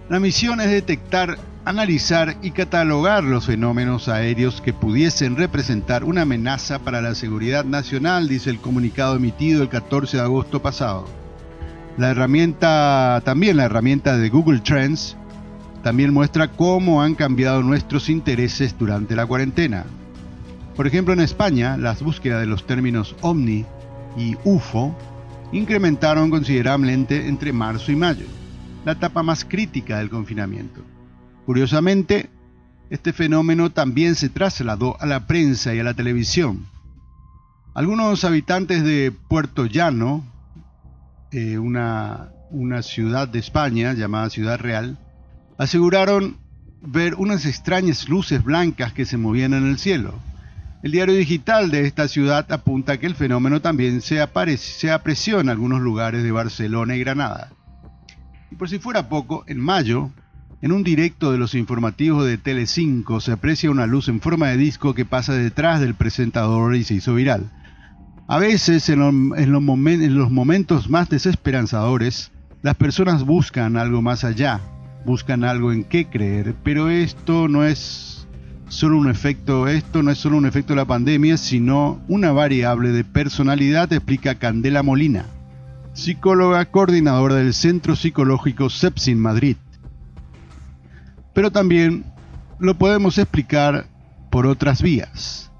La 0.09 0.19
misión 0.19 0.61
es 0.61 0.69
detectar 0.69 1.37
analizar 1.65 2.35
y 2.41 2.51
catalogar 2.51 3.23
los 3.23 3.45
fenómenos 3.45 4.09
aéreos 4.09 4.61
que 4.61 4.73
pudiesen 4.73 5.37
representar 5.37 6.03
una 6.03 6.23
amenaza 6.23 6.79
para 6.79 7.01
la 7.01 7.15
seguridad 7.15 7.63
nacional, 7.63 8.27
dice 8.27 8.49
el 8.49 8.59
comunicado 8.59 9.15
emitido 9.15 9.63
el 9.63 9.69
14 9.69 10.17
de 10.17 10.23
agosto 10.23 10.61
pasado. 10.61 11.05
La 11.97 12.09
herramienta, 12.09 13.21
también 13.23 13.57
la 13.57 13.65
herramienta 13.65 14.17
de 14.17 14.29
Google 14.29 14.59
Trends, 14.59 15.15
también 15.83 16.13
muestra 16.13 16.49
cómo 16.49 17.01
han 17.01 17.15
cambiado 17.15 17.61
nuestros 17.61 18.09
intereses 18.09 18.77
durante 18.77 19.15
la 19.15 19.25
cuarentena. 19.25 19.85
Por 20.75 20.87
ejemplo, 20.87 21.13
en 21.13 21.19
España, 21.19 21.77
las 21.77 22.01
búsquedas 22.01 22.41
de 22.41 22.47
los 22.47 22.65
términos 22.65 23.15
OVNI 23.21 23.65
y 24.17 24.35
UFO 24.43 24.95
incrementaron 25.51 26.29
considerablemente 26.29 27.27
entre 27.27 27.53
marzo 27.53 27.91
y 27.91 27.95
mayo, 27.95 28.25
la 28.83 28.93
etapa 28.93 29.23
más 29.23 29.45
crítica 29.45 29.99
del 29.99 30.09
confinamiento. 30.09 30.92
Curiosamente, 31.45 32.29
este 32.89 33.11
fenómeno 33.11 33.71
también 33.71 34.15
se 34.15 34.29
trasladó 34.29 35.01
a 35.01 35.05
la 35.05 35.27
prensa 35.27 35.73
y 35.73 35.79
a 35.79 35.83
la 35.83 35.93
televisión. 35.93 36.67
Algunos 37.73 38.23
habitantes 38.23 38.83
de 38.83 39.11
Puerto 39.11 39.65
Llano, 39.65 40.23
eh, 41.31 41.57
una, 41.57 42.29
ciudad 42.83 43.27
de 43.27 43.39
España 43.39 43.93
llamada 43.93 44.29
Ciudad 44.29 44.59
Real, 44.59 44.99
aseguraron 45.57 46.37
ver 46.81 47.15
unas 47.15 47.45
extrañas 47.45 48.07
luces 48.07 48.43
blancas 48.43 48.93
que 48.93 49.05
se 49.05 49.17
movían 49.17 49.53
en 49.53 49.65
el 49.65 49.79
cielo. 49.79 50.13
El 50.83 50.91
diario 50.91 51.15
digital 51.15 51.71
de 51.71 51.87
esta 51.87 52.07
ciudad 52.07 52.49
apunta 52.51 52.99
que 52.99 53.07
el 53.07 53.15
fenómeno 53.15 53.61
también 53.61 54.01
se, 54.01 54.19
se 54.57 54.91
apreció 54.91 55.39
en 55.39 55.49
algunos 55.49 55.81
lugares 55.81 56.23
de 56.23 56.31
Barcelona 56.31 56.95
y 56.95 56.99
Granada. 56.99 57.51
Y 58.51 58.55
por 58.55 58.69
si 58.69 58.77
fuera 58.77 59.09
poco, 59.09 59.45
en 59.47 59.59
mayo, 59.59 60.11
en 60.63 60.71
un 60.71 60.81
directo 60.81 61.33
de 61.33 61.37
los 61.37 61.55
informativos 61.55 62.25
de 62.25 62.41
Tele5 62.41 63.19
se 63.19 63.33
aprecia 63.33 63.69
una 63.69 63.85
luz 63.85 64.07
en 64.07 64.21
forma 64.21 64.47
de 64.47 64.55
disco 64.55 64.93
que 64.93 65.03
pasa 65.03 65.33
detrás 65.33 65.81
del 65.81 65.93
presentador 65.93 66.77
y 66.77 66.85
se 66.85 66.93
hizo 66.93 67.15
viral. 67.15 67.51
A 68.29 68.39
veces, 68.39 68.87
en, 68.87 68.99
los, 69.51 70.31
momentos 70.31 70.89
más 70.89 71.09
desesperanzadores, 71.09 72.31
las 72.61 72.75
personas 72.75 73.25
buscan 73.25 73.75
algo 73.75 74.01
más 74.01 74.23
allá, 74.23 74.61
buscan 75.05 75.43
algo 75.43 75.73
en 75.73 75.83
qué 75.83 76.05
creer, 76.05 76.55
pero 76.63 76.87
esto 76.87 77.49
no 77.49 77.65
es 77.65 78.25
solo 78.69 78.97
un 78.97 79.09
efecto, 79.09 79.67
esto 79.67 80.01
no 80.01 80.11
es 80.11 80.17
solo 80.17 80.37
un 80.37 80.45
efecto 80.45 80.71
de 80.71 80.77
la 80.77 80.85
pandemia, 80.85 81.35
sino 81.35 82.01
una 82.07 82.31
variable 82.31 82.93
de 82.93 83.03
personalidad, 83.03 83.91
explica 83.91 84.35
Candela 84.35 84.81
Molina, 84.81 85.25
psicóloga 85.91 86.63
coordinadora 86.71 87.35
del 87.35 87.53
Centro 87.53 87.97
Psicológico 87.97 88.69
Sepsin 88.69 89.19
Madrid 89.19 89.57
pero 91.33 91.51
también 91.51 92.05
lo 92.59 92.75
podemos 92.77 93.17
explicar 93.17 93.87
por 94.31 94.47
otras 94.47 94.81
vías. 94.81 95.51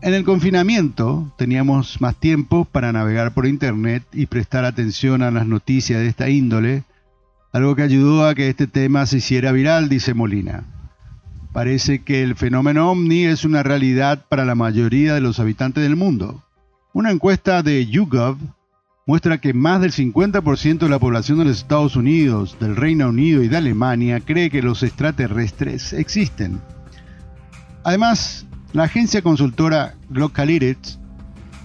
En 0.00 0.14
el 0.14 0.24
confinamiento 0.24 1.32
teníamos 1.38 2.00
más 2.00 2.16
tiempo 2.16 2.64
para 2.64 2.92
navegar 2.92 3.34
por 3.34 3.46
Internet 3.46 4.02
y 4.12 4.26
prestar 4.26 4.64
atención 4.64 5.22
a 5.22 5.30
las 5.30 5.46
noticias 5.46 6.00
de 6.00 6.08
esta 6.08 6.28
índole, 6.28 6.82
algo 7.52 7.76
que 7.76 7.82
ayudó 7.82 8.26
a 8.26 8.34
que 8.34 8.48
este 8.48 8.66
tema 8.66 9.06
se 9.06 9.18
hiciera 9.18 9.52
viral, 9.52 9.88
dice 9.88 10.14
Molina. 10.14 10.64
Parece 11.52 12.02
que 12.02 12.22
el 12.22 12.34
fenómeno 12.34 12.90
ovni 12.90 13.26
es 13.26 13.44
una 13.44 13.62
realidad 13.62 14.24
para 14.28 14.44
la 14.44 14.54
mayoría 14.54 15.14
de 15.14 15.20
los 15.20 15.38
habitantes 15.38 15.82
del 15.82 15.96
mundo. 15.96 16.42
Una 16.94 17.10
encuesta 17.10 17.62
de 17.62 17.86
YouGov 17.86 18.38
muestra 19.06 19.38
que 19.38 19.52
más 19.52 19.80
del 19.80 19.92
50% 19.92 20.78
de 20.78 20.88
la 20.88 20.98
población 20.98 21.38
de 21.38 21.44
los 21.46 21.58
Estados 21.58 21.96
Unidos, 21.96 22.56
del 22.60 22.76
Reino 22.76 23.08
Unido 23.08 23.42
y 23.42 23.48
de 23.48 23.56
Alemania 23.56 24.20
cree 24.20 24.50
que 24.50 24.62
los 24.62 24.82
extraterrestres 24.82 25.92
existen. 25.92 26.60
Además, 27.84 28.46
la 28.72 28.84
agencia 28.84 29.22
consultora 29.22 29.96
Glocalitic 30.08 30.78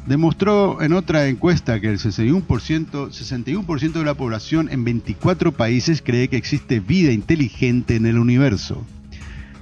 demostró 0.08 0.82
en 0.82 0.94
otra 0.94 1.28
encuesta 1.28 1.80
que 1.80 1.90
el 1.90 2.00
61%, 2.00 3.12
61 3.12 3.92
de 3.94 4.06
la 4.06 4.14
población 4.16 4.70
en 4.72 4.84
24 4.84 5.52
países 5.52 6.02
cree 6.02 6.30
que 6.30 6.38
existe 6.38 6.80
vida 6.80 7.12
inteligente 7.12 7.96
en 7.96 8.06
el 8.08 8.18
universo. 8.18 8.84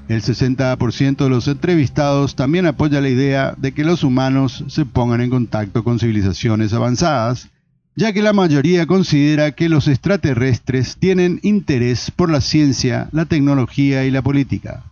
El 0.08 0.22
60% 0.22 1.18
de 1.18 1.30
los 1.30 1.48
entrevistados 1.48 2.36
también 2.36 2.68
apoya 2.68 3.02
la 3.02 3.10
idea 3.10 3.56
de 3.58 3.74
que 3.74 3.84
los 3.84 4.04
humanos 4.04 4.64
se 4.68 4.86
pongan 4.86 5.22
en 5.22 5.32
contacto 5.32 5.84
con 5.84 5.98
civilizaciones 5.98 6.74
avanzadas, 6.74 7.50
ya 7.96 8.14
que 8.14 8.22
la 8.22 8.34
mayoría 8.34 8.86
considera 8.86 9.52
que 9.52 9.70
los 9.70 9.88
extraterrestres 9.88 10.98
tienen 10.98 11.40
interés 11.44 12.12
por 12.12 12.30
la 12.30 12.42
ciencia, 12.42 13.10
la 13.12 13.26
tecnología 13.26 14.06
y 14.06 14.12
la 14.12 14.22
política, 14.22 14.84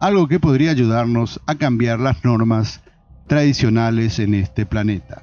algo 0.00 0.28
que 0.28 0.40
podría 0.40 0.72
ayudarnos 0.72 1.40
a 1.46 1.54
cambiar 1.54 2.00
las 2.00 2.24
normas 2.24 2.82
tradicionales 3.26 4.18
en 4.18 4.34
este 4.34 4.66
planeta. 4.66 5.22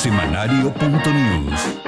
www.elsemanario.news 0.00 1.80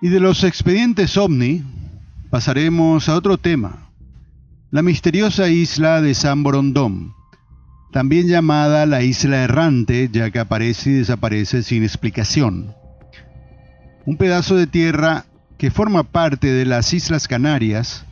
Y 0.00 0.10
de 0.10 0.20
los 0.20 0.44
expedientes 0.44 1.16
OVNI 1.16 1.64
pasaremos 2.30 3.08
a 3.08 3.16
otro 3.16 3.36
tema, 3.36 3.90
la 4.70 4.80
misteriosa 4.80 5.48
isla 5.48 6.00
de 6.00 6.14
San 6.14 6.44
Borondón, 6.44 7.14
también 7.90 8.28
llamada 8.28 8.86
la 8.86 9.02
isla 9.02 9.42
errante, 9.42 10.08
ya 10.12 10.30
que 10.30 10.38
aparece 10.38 10.90
y 10.90 10.92
desaparece 10.94 11.64
sin 11.64 11.82
explicación. 11.82 12.76
Un 14.06 14.16
pedazo 14.18 14.54
de 14.54 14.68
tierra 14.68 15.24
que 15.56 15.72
forma 15.72 16.04
parte 16.04 16.46
de 16.46 16.64
las 16.64 16.92
Islas 16.92 17.26
Canarias, 17.26 18.04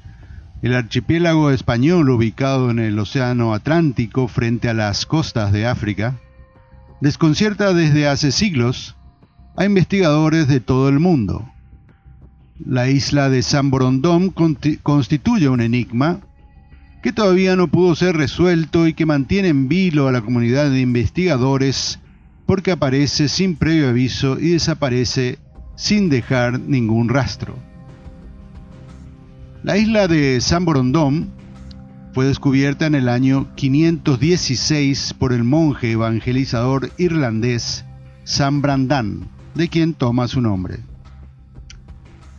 el 0.62 0.74
archipiélago 0.74 1.52
español 1.52 2.10
ubicado 2.10 2.70
en 2.70 2.80
el 2.80 2.98
Océano 2.98 3.54
Atlántico 3.54 4.26
frente 4.26 4.68
a 4.68 4.74
las 4.74 5.06
costas 5.06 5.52
de 5.52 5.68
África, 5.68 6.16
desconcierta 7.00 7.72
desde 7.72 8.08
hace 8.08 8.32
siglos 8.32 8.96
a 9.56 9.64
investigadores 9.64 10.48
de 10.48 10.58
todo 10.58 10.88
el 10.88 10.98
mundo 10.98 11.48
la 12.64 12.88
isla 12.88 13.28
de 13.28 13.42
San 13.42 13.70
Borondón 13.70 14.32
constituye 14.82 15.48
un 15.48 15.60
enigma 15.60 16.20
que 17.02 17.12
todavía 17.12 17.54
no 17.54 17.68
pudo 17.68 17.94
ser 17.94 18.16
resuelto 18.16 18.86
y 18.86 18.94
que 18.94 19.06
mantiene 19.06 19.48
en 19.48 19.68
vilo 19.68 20.08
a 20.08 20.12
la 20.12 20.22
comunidad 20.22 20.70
de 20.70 20.80
investigadores 20.80 22.00
porque 22.46 22.72
aparece 22.72 23.28
sin 23.28 23.56
previo 23.56 23.88
aviso 23.88 24.38
y 24.40 24.50
desaparece 24.50 25.38
sin 25.76 26.08
dejar 26.08 26.58
ningún 26.60 27.08
rastro. 27.08 27.56
La 29.62 29.76
isla 29.76 30.08
de 30.08 30.40
San 30.40 30.64
Borondón 30.64 31.30
fue 32.14 32.26
descubierta 32.26 32.86
en 32.86 32.94
el 32.94 33.08
año 33.08 33.48
516 33.56 35.14
por 35.18 35.32
el 35.32 35.44
monje 35.44 35.92
evangelizador 35.92 36.90
irlandés 36.96 37.84
San 38.24 38.62
Brandán, 38.62 39.28
de 39.54 39.68
quien 39.68 39.92
toma 39.92 40.26
su 40.26 40.40
nombre. 40.40 40.78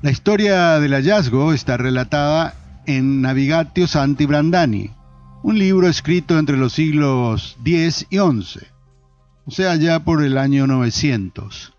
La 0.04 0.12
historia 0.12 0.80
del 0.80 0.94
hallazgo 0.94 1.54
está 1.54 1.76
relatada 1.76 2.54
en 2.86 3.20
Navigatio 3.22 3.88
Santi 3.88 4.28
Brandani, 4.28 4.92
un 5.42 5.58
libro 5.58 5.88
escrito 5.88 6.38
entre 6.38 6.56
los 6.56 6.74
siglos 6.74 7.58
X 7.66 8.06
y 8.12 8.18
XI, 8.18 8.68
o 9.48 9.52
sea, 9.52 9.76
ya 9.76 10.04
por 10.04 10.24
el 10.24 10.38
año 10.38 10.68
900, 10.68 11.74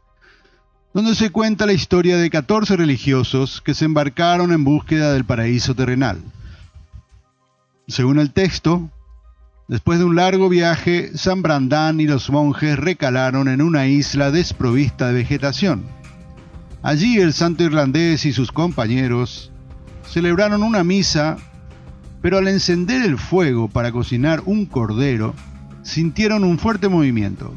donde 0.93 1.15
se 1.15 1.31
cuenta 1.31 1.65
la 1.65 1.75
historia 1.75 2.17
de 2.17 2.29
14 2.29 2.77
religiosos 2.77 3.61
que 3.61 3.75
se 3.75 3.85
embarcaron 3.85 4.53
en 4.53 4.65
búsqueda 4.65 5.13
del 5.13 5.25
paraíso 5.25 5.77
terrenal. 5.77 6.21
Según 7.87 8.19
el 8.19 8.33
texto, 8.33 8.91
después 9.69 10.01
de 10.01 10.05
un 10.07 10.17
largo 10.17 10.49
viaje, 10.49 11.17
San 11.17 11.41
Brandán 11.41 12.01
y 12.01 12.09
los 12.09 12.31
monjes 12.31 12.77
recalaron 12.77 13.47
en 13.47 13.63
una 13.63 13.87
isla 13.87 14.33
desprovista 14.33 15.07
de 15.07 15.15
vegetación. 15.15 15.98
Allí 16.89 17.19
el 17.19 17.35
santo 17.35 17.65
irlandés 17.65 18.25
y 18.25 18.33
sus 18.33 18.51
compañeros 18.51 19.53
celebraron 20.09 20.63
una 20.63 20.85
misa, 20.85 21.37
pero 22.23 22.39
al 22.39 22.49
encender 22.49 23.03
el 23.03 23.19
fuego 23.19 23.69
para 23.69 23.93
cocinar 23.93 24.41
un 24.47 24.65
cordero, 24.65 25.35
sintieron 25.83 26.45
un 26.45 26.59
fuerte 26.59 26.89
movimiento. 26.89 27.53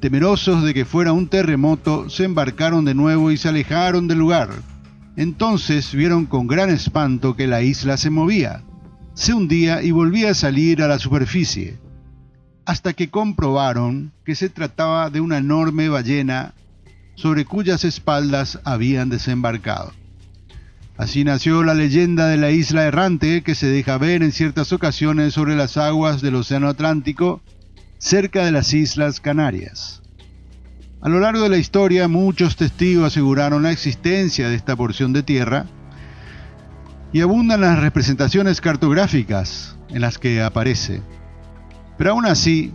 Temerosos 0.00 0.64
de 0.64 0.74
que 0.74 0.84
fuera 0.84 1.12
un 1.12 1.28
terremoto, 1.28 2.10
se 2.10 2.24
embarcaron 2.24 2.84
de 2.84 2.94
nuevo 2.94 3.30
y 3.30 3.36
se 3.36 3.50
alejaron 3.50 4.08
del 4.08 4.18
lugar. 4.18 4.50
Entonces 5.16 5.94
vieron 5.94 6.26
con 6.26 6.48
gran 6.48 6.70
espanto 6.70 7.36
que 7.36 7.46
la 7.46 7.62
isla 7.62 7.96
se 7.96 8.10
movía 8.10 8.64
se 9.14 9.32
hundía 9.32 9.80
y 9.80 9.92
volvía 9.92 10.30
a 10.30 10.34
salir 10.34 10.82
a 10.82 10.88
la 10.88 10.98
superficie, 10.98 11.78
hasta 12.64 12.94
que 12.94 13.10
comprobaron 13.10 14.10
que 14.24 14.34
se 14.34 14.48
trataba 14.48 15.08
de 15.08 15.20
una 15.20 15.38
enorme 15.38 15.88
ballena 15.88 16.54
sobre 17.14 17.44
cuyas 17.44 17.84
espaldas 17.84 18.60
habían 18.64 19.08
desembarcado. 19.08 19.92
Así 20.96 21.24
nació 21.24 21.62
la 21.62 21.74
leyenda 21.74 22.28
de 22.28 22.36
la 22.36 22.50
isla 22.50 22.84
errante 22.84 23.42
que 23.42 23.54
se 23.54 23.66
deja 23.66 23.98
ver 23.98 24.22
en 24.22 24.32
ciertas 24.32 24.72
ocasiones 24.72 25.34
sobre 25.34 25.56
las 25.56 25.76
aguas 25.76 26.20
del 26.20 26.36
Océano 26.36 26.68
Atlántico, 26.68 27.40
cerca 27.98 28.44
de 28.44 28.52
las 28.52 28.72
Islas 28.74 29.20
Canarias. 29.20 30.02
A 31.00 31.08
lo 31.08 31.18
largo 31.18 31.42
de 31.42 31.48
la 31.48 31.56
historia 31.56 32.06
muchos 32.08 32.56
testigos 32.56 33.06
aseguraron 33.06 33.62
la 33.64 33.72
existencia 33.72 34.48
de 34.48 34.54
esta 34.54 34.76
porción 34.76 35.12
de 35.12 35.22
tierra, 35.22 35.66
y 37.12 37.20
abundan 37.20 37.60
las 37.60 37.78
representaciones 37.78 38.60
cartográficas 38.60 39.76
en 39.90 40.00
las 40.00 40.18
que 40.18 40.42
aparece. 40.42 41.02
Pero 41.98 42.12
aún 42.12 42.26
así, 42.26 42.72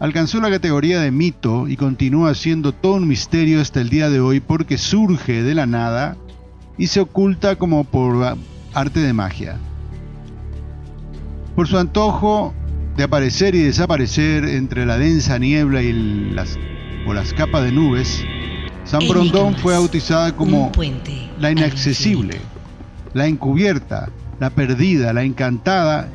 alcanzó 0.00 0.40
la 0.40 0.50
categoría 0.50 1.00
de 1.00 1.10
mito 1.10 1.68
y 1.68 1.76
continúa 1.76 2.34
siendo 2.34 2.72
todo 2.72 2.94
un 2.94 3.08
misterio 3.08 3.60
hasta 3.60 3.80
el 3.80 3.88
día 3.88 4.10
de 4.10 4.20
hoy 4.20 4.40
porque 4.40 4.78
surge 4.78 5.42
de 5.42 5.54
la 5.54 5.66
nada 5.66 6.16
y 6.78 6.88
se 6.88 7.00
oculta 7.00 7.56
como 7.56 7.84
por 7.84 8.36
arte 8.74 9.00
de 9.00 9.12
magia. 9.12 9.58
Por 11.54 11.68
su 11.68 11.78
antojo 11.78 12.54
de 12.96 13.04
aparecer 13.04 13.54
y 13.54 13.60
desaparecer 13.60 14.44
entre 14.44 14.86
la 14.86 14.98
densa 14.98 15.38
niebla 15.38 15.82
y 15.82 15.92
las, 16.32 16.58
o 17.06 17.12
las 17.12 17.32
capas 17.32 17.64
de 17.64 17.72
nubes, 17.72 18.24
San 18.84 19.06
Brondón 19.08 19.54
fue 19.54 19.74
bautizada 19.74 20.34
como 20.34 20.72
la 21.38 21.50
inaccesible 21.50 22.40
la 23.14 23.26
encubierta, 23.26 24.08
la 24.40 24.50
perdida, 24.50 25.12
la 25.12 25.22
encantada 25.22 26.08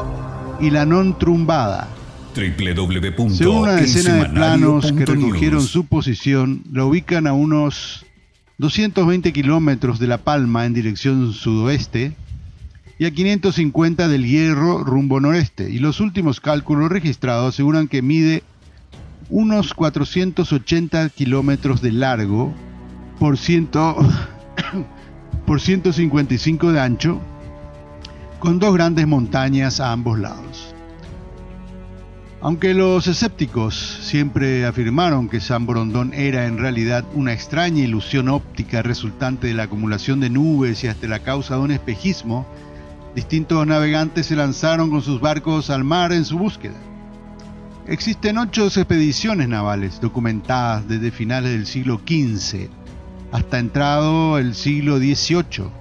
y 0.59 0.69
la 0.69 0.85
non 0.85 1.17
trumbada. 1.17 1.87
Según 3.37 3.57
una 3.57 3.75
decena 3.75 4.15
de 4.15 4.29
planos 4.29 4.91
que 4.91 5.05
recogieron 5.05 5.61
su 5.61 5.85
posición, 5.85 6.63
la 6.71 6.85
ubican 6.85 7.27
a 7.27 7.33
unos 7.33 8.05
220 8.59 9.33
kilómetros 9.33 9.99
de 9.99 10.07
La 10.07 10.19
Palma 10.19 10.65
en 10.65 10.73
dirección 10.73 11.33
sudoeste 11.33 12.15
y 12.99 13.05
a 13.05 13.11
550 13.11 14.07
del 14.07 14.25
Hierro 14.25 14.83
rumbo 14.83 15.19
noreste. 15.19 15.69
Y 15.69 15.79
los 15.79 15.99
últimos 15.99 16.39
cálculos 16.39 16.89
registrados 16.89 17.55
aseguran 17.55 17.87
que 17.87 18.01
mide 18.01 18.43
unos 19.29 19.73
480 19.73 21.09
kilómetros 21.09 21.81
de 21.81 21.91
largo 21.91 22.53
por 23.19 23.37
ciento 23.37 23.97
por 25.45 25.61
155 25.61 26.71
de 26.71 26.79
ancho, 26.79 27.21
con 28.39 28.59
dos 28.59 28.73
grandes 28.73 29.07
montañas 29.07 29.79
a 29.79 29.91
ambos 29.91 30.19
lados. 30.19 30.66
Aunque 32.39 32.75
los 32.75 33.07
escépticos 33.07 33.75
siempre 33.75 34.65
afirmaron 34.65 35.27
que 35.27 35.39
San 35.39 35.65
Borondón 35.65 36.13
era 36.13 36.45
en 36.45 36.59
realidad 36.59 37.03
una 37.15 37.33
extraña 37.33 37.83
ilusión 37.83 38.29
óptica 38.29 38.83
resultante 38.83 39.47
de 39.47 39.55
la 39.55 39.63
acumulación 39.63 40.19
de 40.19 40.29
nubes 40.29 40.83
y 40.83 40.87
hasta 40.87 41.07
la 41.07 41.23
causa 41.23 41.55
de 41.55 41.61
un 41.61 41.71
espejismo, 41.71 42.45
distintos 43.15 43.65
navegantes 43.65 44.27
se 44.27 44.35
lanzaron 44.35 44.91
con 44.91 45.01
sus 45.01 45.19
barcos 45.19 45.71
al 45.71 45.83
mar 45.83 46.13
en 46.13 46.25
su 46.25 46.37
búsqueda. 46.37 46.77
Existen 47.87 48.37
ocho 48.37 48.67
expediciones 48.67 49.49
navales 49.49 49.99
documentadas 49.99 50.87
desde 50.87 51.09
finales 51.09 51.51
del 51.51 51.65
siglo 51.65 51.99
XV 52.05 52.69
hasta 53.31 53.57
entrado 53.57 54.37
el 54.37 54.53
siglo 54.53 54.99
XVIII, 54.99 55.71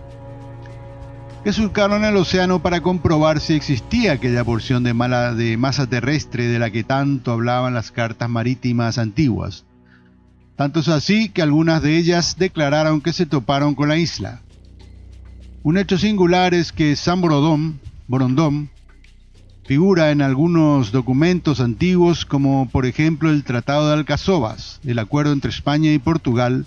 que 1.47 1.53
surcaron 1.53 2.05
el 2.05 2.17
océano 2.17 2.61
para 2.61 2.81
comprobar 2.81 3.39
si 3.39 3.55
existía 3.55 4.15
aquella 4.15 4.43
porción 4.43 4.83
de, 4.83 4.93
de 5.37 5.57
masa 5.57 5.87
terrestre 5.87 6.49
de 6.49 6.59
la 6.59 6.73
que 6.73 6.83
tanto 6.83 7.31
hablaban 7.31 7.73
las 7.73 7.93
cartas 7.93 8.29
marítimas 8.29 8.99
antiguas. 8.99 9.65
Tanto 10.57 10.81
es 10.81 10.89
así 10.89 11.29
que 11.29 11.43
algunas 11.43 11.83
de 11.83 11.99
ellas 11.99 12.35
declararon 12.37 13.01
que 13.01 13.13
se 13.13 13.27
toparon 13.27 13.77
con 13.77 13.89
la 13.89 13.97
isla. 13.97 14.41
Un 15.63 15.79
hecho 15.79 15.99
singular 15.99 16.53
es 16.53 16.73
que 16.73 16.97
San 16.97 17.21
Borondón, 17.21 17.79
Borondón 18.09 18.69
figura 19.67 20.11
en 20.11 20.23
algunos 20.23 20.91
documentos 20.91 21.61
antiguos 21.61 22.27
como 22.27 22.69
por 22.69 22.87
ejemplo 22.87 23.31
el 23.31 23.45
Tratado 23.45 23.87
de 23.87 23.95
Alcazobas, 23.95 24.81
el 24.85 24.99
acuerdo 24.99 25.33
entre 25.33 25.51
España 25.51 25.93
y 25.93 26.01
Portugal, 26.01 26.67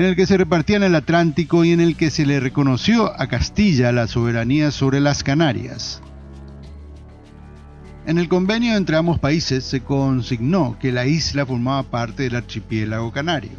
en 0.00 0.06
el 0.06 0.16
que 0.16 0.26
se 0.26 0.38
repartían 0.38 0.82
el 0.82 0.94
Atlántico 0.94 1.62
y 1.62 1.72
en 1.72 1.80
el 1.80 1.94
que 1.94 2.10
se 2.10 2.24
le 2.24 2.40
reconoció 2.40 3.12
a 3.20 3.26
Castilla 3.26 3.92
la 3.92 4.06
soberanía 4.06 4.70
sobre 4.70 4.98
las 4.98 5.22
Canarias. 5.22 6.00
En 8.06 8.16
el 8.16 8.26
convenio 8.26 8.76
entre 8.76 8.96
ambos 8.96 9.18
países 9.18 9.62
se 9.62 9.82
consignó 9.82 10.78
que 10.80 10.90
la 10.90 11.04
isla 11.04 11.44
formaba 11.44 11.82
parte 11.82 12.22
del 12.22 12.36
archipiélago 12.36 13.12
canario. 13.12 13.58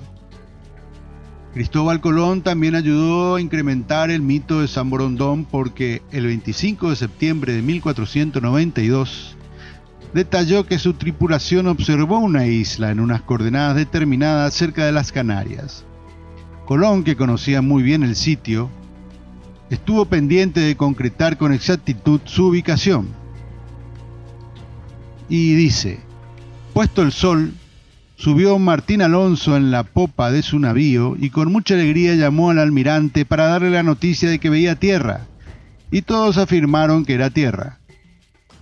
Cristóbal 1.53 2.01
Colón 2.01 2.41
también 2.41 2.73
ayudó 2.73 3.35
a 3.35 3.41
incrementar 3.41 4.09
el 4.09 4.23
mito 4.23 4.61
de 4.61 4.67
San 4.67 4.89
Borondón 4.89 5.45
porque 5.45 6.01
el 6.11 6.25
25 6.25 6.89
de 6.89 6.95
septiembre 6.95 7.53
de 7.53 7.61
1492 7.61 9.37
detalló 10.15 10.65
que 10.65 10.79
su 10.79 10.95
tripulación 10.95 11.67
observó 11.67 12.17
una 12.17 12.47
isla 12.47 12.89
en 12.89 12.99
unas 12.99 13.21
coordenadas 13.21 13.75
determinadas 13.75 14.55
cerca 14.55 14.87
de 14.87 14.91
las 14.91 15.11
Canarias. 15.11 15.85
Colón, 16.71 17.03
que 17.03 17.17
conocía 17.17 17.61
muy 17.61 17.83
bien 17.83 18.01
el 18.01 18.15
sitio, 18.15 18.69
estuvo 19.69 20.05
pendiente 20.05 20.61
de 20.61 20.77
concretar 20.77 21.35
con 21.35 21.51
exactitud 21.51 22.21
su 22.23 22.47
ubicación. 22.47 23.09
Y 25.27 25.53
dice, 25.55 25.99
puesto 26.73 27.01
el 27.01 27.11
sol, 27.11 27.51
subió 28.15 28.57
Martín 28.57 29.01
Alonso 29.01 29.57
en 29.57 29.69
la 29.69 29.83
popa 29.83 30.31
de 30.31 30.43
su 30.43 30.59
navío 30.59 31.17
y 31.19 31.29
con 31.29 31.51
mucha 31.51 31.73
alegría 31.73 32.15
llamó 32.15 32.51
al 32.51 32.59
almirante 32.59 33.25
para 33.25 33.47
darle 33.47 33.69
la 33.71 33.83
noticia 33.83 34.29
de 34.29 34.39
que 34.39 34.49
veía 34.49 34.77
tierra, 34.77 35.27
y 35.91 36.03
todos 36.03 36.37
afirmaron 36.37 37.03
que 37.03 37.15
era 37.15 37.31
tierra. 37.31 37.79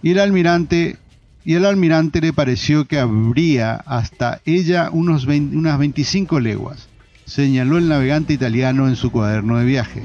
Y 0.01 0.13
el 0.13 0.19
almirante 0.19 0.97
y 1.45 1.53
el 1.53 1.63
almirante 1.63 2.21
le 2.21 2.33
pareció 2.33 2.85
que 2.85 2.97
habría 2.97 3.75
hasta 3.75 4.41
ella 4.45 4.89
unos 4.91 5.27
unas 5.27 5.77
25 5.77 6.39
leguas 6.39 6.88
señaló 7.29 7.77
el 7.77 7.87
navegante 7.87 8.33
italiano 8.33 8.87
en 8.87 8.95
su 8.95 9.11
cuaderno 9.11 9.57
de 9.57 9.65
viaje. 9.65 10.01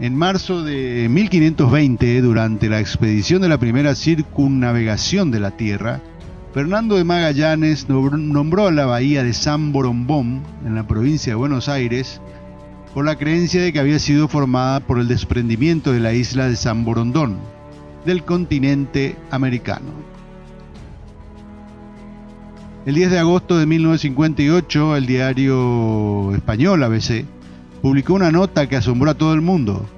En 0.00 0.14
marzo 0.14 0.62
de 0.62 1.08
1520, 1.08 2.20
durante 2.20 2.68
la 2.68 2.78
expedición 2.78 3.40
de 3.40 3.48
la 3.48 3.56
primera 3.56 3.94
circunnavegación 3.94 5.30
de 5.30 5.40
la 5.40 5.52
Tierra, 5.52 6.00
Fernando 6.52 6.96
de 6.96 7.04
Magallanes 7.04 7.88
nombró 7.88 8.66
a 8.66 8.72
la 8.72 8.84
bahía 8.84 9.24
de 9.24 9.32
San 9.32 9.72
Borombón, 9.72 10.42
en 10.66 10.74
la 10.74 10.86
provincia 10.86 11.32
de 11.32 11.36
Buenos 11.36 11.70
Aires, 11.70 12.20
por 12.92 13.06
la 13.06 13.16
creencia 13.16 13.62
de 13.62 13.72
que 13.72 13.80
había 13.80 13.98
sido 13.98 14.28
formada 14.28 14.80
por 14.80 14.98
el 14.98 15.08
desprendimiento 15.08 15.90
de 15.90 16.00
la 16.00 16.12
isla 16.12 16.48
de 16.48 16.56
San 16.56 16.84
Borondón, 16.84 17.38
del 18.04 18.24
continente 18.24 19.16
americano. 19.30 20.13
El 22.86 22.96
10 22.96 23.12
de 23.12 23.18
agosto 23.18 23.56
de 23.56 23.64
1958, 23.64 24.96
el 24.96 25.06
diario 25.06 26.34
español 26.34 26.82
ABC 26.82 27.24
publicó 27.80 28.12
una 28.12 28.30
nota 28.30 28.68
que 28.68 28.76
asombró 28.76 29.10
a 29.10 29.14
todo 29.14 29.32
el 29.32 29.40
mundo. 29.40 29.88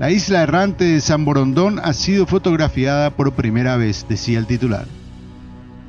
La 0.00 0.10
isla 0.10 0.42
errante 0.42 0.84
de 0.86 1.00
San 1.00 1.24
Borondón 1.24 1.78
ha 1.78 1.92
sido 1.92 2.26
fotografiada 2.26 3.10
por 3.10 3.32
primera 3.34 3.76
vez, 3.76 4.06
decía 4.08 4.40
el 4.40 4.46
titular. 4.46 4.86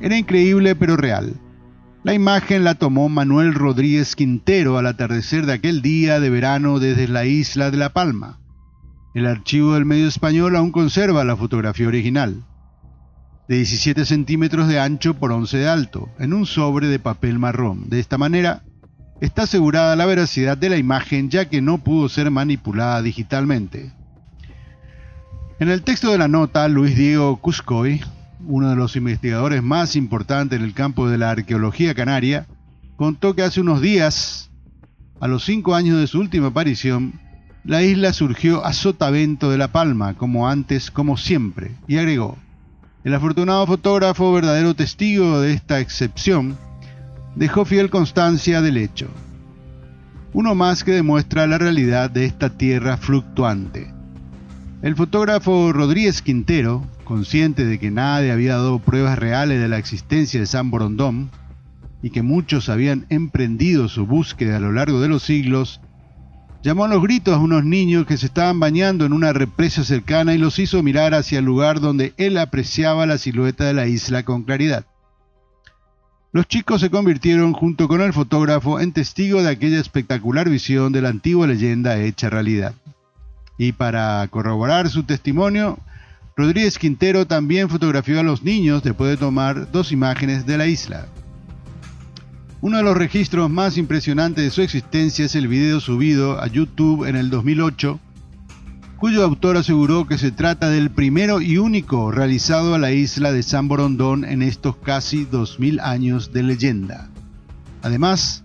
Era 0.00 0.16
increíble 0.16 0.76
pero 0.76 0.96
real. 0.96 1.34
La 2.04 2.14
imagen 2.14 2.62
la 2.62 2.76
tomó 2.76 3.08
Manuel 3.08 3.52
Rodríguez 3.52 4.14
Quintero 4.14 4.78
al 4.78 4.86
atardecer 4.86 5.44
de 5.44 5.54
aquel 5.54 5.82
día 5.82 6.20
de 6.20 6.30
verano 6.30 6.78
desde 6.78 7.08
la 7.08 7.24
isla 7.24 7.72
de 7.72 7.78
La 7.78 7.92
Palma. 7.92 8.38
El 9.12 9.26
archivo 9.26 9.74
del 9.74 9.86
medio 9.86 10.06
español 10.06 10.54
aún 10.54 10.70
conserva 10.70 11.24
la 11.24 11.36
fotografía 11.36 11.88
original, 11.88 12.44
de 13.52 13.58
17 13.58 14.06
centímetros 14.06 14.66
de 14.66 14.80
ancho 14.80 15.12
por 15.12 15.30
11 15.30 15.58
de 15.58 15.68
alto, 15.68 16.08
en 16.18 16.32
un 16.32 16.46
sobre 16.46 16.86
de 16.86 16.98
papel 16.98 17.38
marrón. 17.38 17.90
De 17.90 18.00
esta 18.00 18.16
manera, 18.16 18.62
está 19.20 19.42
asegurada 19.42 19.94
la 19.94 20.06
veracidad 20.06 20.56
de 20.56 20.70
la 20.70 20.78
imagen 20.78 21.28
ya 21.28 21.50
que 21.50 21.60
no 21.60 21.76
pudo 21.76 22.08
ser 22.08 22.30
manipulada 22.30 23.02
digitalmente. 23.02 23.92
En 25.60 25.68
el 25.68 25.82
texto 25.82 26.10
de 26.10 26.16
la 26.16 26.28
nota, 26.28 26.66
Luis 26.68 26.96
Diego 26.96 27.42
Cuscoy, 27.42 28.00
uno 28.46 28.70
de 28.70 28.76
los 28.76 28.96
investigadores 28.96 29.62
más 29.62 29.96
importantes 29.96 30.58
en 30.58 30.64
el 30.64 30.72
campo 30.72 31.10
de 31.10 31.18
la 31.18 31.32
arqueología 31.32 31.94
canaria, 31.94 32.46
contó 32.96 33.36
que 33.36 33.42
hace 33.42 33.60
unos 33.60 33.82
días, 33.82 34.50
a 35.20 35.28
los 35.28 35.44
cinco 35.44 35.74
años 35.74 36.00
de 36.00 36.06
su 36.06 36.18
última 36.20 36.46
aparición, 36.46 37.20
la 37.64 37.82
isla 37.82 38.14
surgió 38.14 38.64
a 38.64 38.72
sotavento 38.72 39.50
de 39.50 39.58
La 39.58 39.72
Palma, 39.72 40.14
como 40.14 40.48
antes, 40.48 40.90
como 40.90 41.18
siempre, 41.18 41.72
y 41.86 41.98
agregó, 41.98 42.38
el 43.04 43.14
afortunado 43.14 43.66
fotógrafo, 43.66 44.32
verdadero 44.32 44.74
testigo 44.74 45.40
de 45.40 45.52
esta 45.52 45.80
excepción, 45.80 46.56
dejó 47.34 47.64
fiel 47.64 47.90
constancia 47.90 48.62
del 48.62 48.76
hecho. 48.76 49.08
Uno 50.32 50.54
más 50.54 50.84
que 50.84 50.92
demuestra 50.92 51.46
la 51.46 51.58
realidad 51.58 52.10
de 52.10 52.24
esta 52.24 52.50
tierra 52.50 52.96
fluctuante. 52.96 53.92
El 54.82 54.96
fotógrafo 54.96 55.72
Rodríguez 55.72 56.22
Quintero, 56.22 56.86
consciente 57.04 57.64
de 57.64 57.78
que 57.78 57.90
nadie 57.90 58.32
había 58.32 58.54
dado 58.54 58.78
pruebas 58.78 59.18
reales 59.18 59.60
de 59.60 59.68
la 59.68 59.78
existencia 59.78 60.40
de 60.40 60.46
San 60.46 60.70
Borondón 60.70 61.30
y 62.02 62.10
que 62.10 62.22
muchos 62.22 62.68
habían 62.68 63.06
emprendido 63.08 63.88
su 63.88 64.06
búsqueda 64.06 64.56
a 64.56 64.60
lo 64.60 64.72
largo 64.72 65.00
de 65.00 65.08
los 65.08 65.22
siglos, 65.24 65.80
Llamó 66.62 66.84
a 66.84 66.88
los 66.88 67.02
gritos 67.02 67.34
a 67.34 67.38
unos 67.38 67.64
niños 67.64 68.06
que 68.06 68.16
se 68.16 68.26
estaban 68.26 68.60
bañando 68.60 69.04
en 69.04 69.12
una 69.12 69.32
represa 69.32 69.82
cercana 69.82 70.32
y 70.32 70.38
los 70.38 70.60
hizo 70.60 70.80
mirar 70.84 71.12
hacia 71.12 71.40
el 71.40 71.44
lugar 71.44 71.80
donde 71.80 72.14
él 72.18 72.38
apreciaba 72.38 73.04
la 73.04 73.18
silueta 73.18 73.64
de 73.64 73.74
la 73.74 73.88
isla 73.88 74.22
con 74.22 74.44
claridad. 74.44 74.84
Los 76.30 76.46
chicos 76.46 76.80
se 76.80 76.88
convirtieron 76.88 77.52
junto 77.52 77.88
con 77.88 78.00
el 78.00 78.12
fotógrafo 78.12 78.78
en 78.78 78.92
testigo 78.92 79.42
de 79.42 79.50
aquella 79.50 79.80
espectacular 79.80 80.48
visión 80.48 80.92
de 80.92 81.02
la 81.02 81.08
antigua 81.08 81.48
leyenda 81.48 81.98
hecha 81.98 82.30
realidad. 82.30 82.74
Y 83.58 83.72
para 83.72 84.26
corroborar 84.28 84.88
su 84.88 85.02
testimonio, 85.02 85.78
Rodríguez 86.36 86.78
Quintero 86.78 87.26
también 87.26 87.68
fotografió 87.68 88.20
a 88.20 88.22
los 88.22 88.44
niños 88.44 88.84
después 88.84 89.10
de 89.10 89.16
tomar 89.16 89.72
dos 89.72 89.90
imágenes 89.90 90.46
de 90.46 90.56
la 90.56 90.66
isla. 90.66 91.08
Uno 92.62 92.76
de 92.76 92.84
los 92.84 92.96
registros 92.96 93.50
más 93.50 93.76
impresionantes 93.76 94.44
de 94.44 94.50
su 94.52 94.62
existencia 94.62 95.24
es 95.24 95.34
el 95.34 95.48
video 95.48 95.80
subido 95.80 96.40
a 96.40 96.46
YouTube 96.46 97.08
en 97.08 97.16
el 97.16 97.28
2008, 97.28 97.98
cuyo 98.98 99.24
autor 99.24 99.56
aseguró 99.56 100.06
que 100.06 100.16
se 100.16 100.30
trata 100.30 100.70
del 100.70 100.92
primero 100.92 101.40
y 101.40 101.58
único 101.58 102.12
realizado 102.12 102.76
a 102.76 102.78
la 102.78 102.92
isla 102.92 103.32
de 103.32 103.42
San 103.42 103.66
Borondón 103.66 104.24
en 104.24 104.42
estos 104.42 104.76
casi 104.76 105.24
2000 105.24 105.80
años 105.80 106.32
de 106.32 106.44
leyenda. 106.44 107.08
Además, 107.82 108.44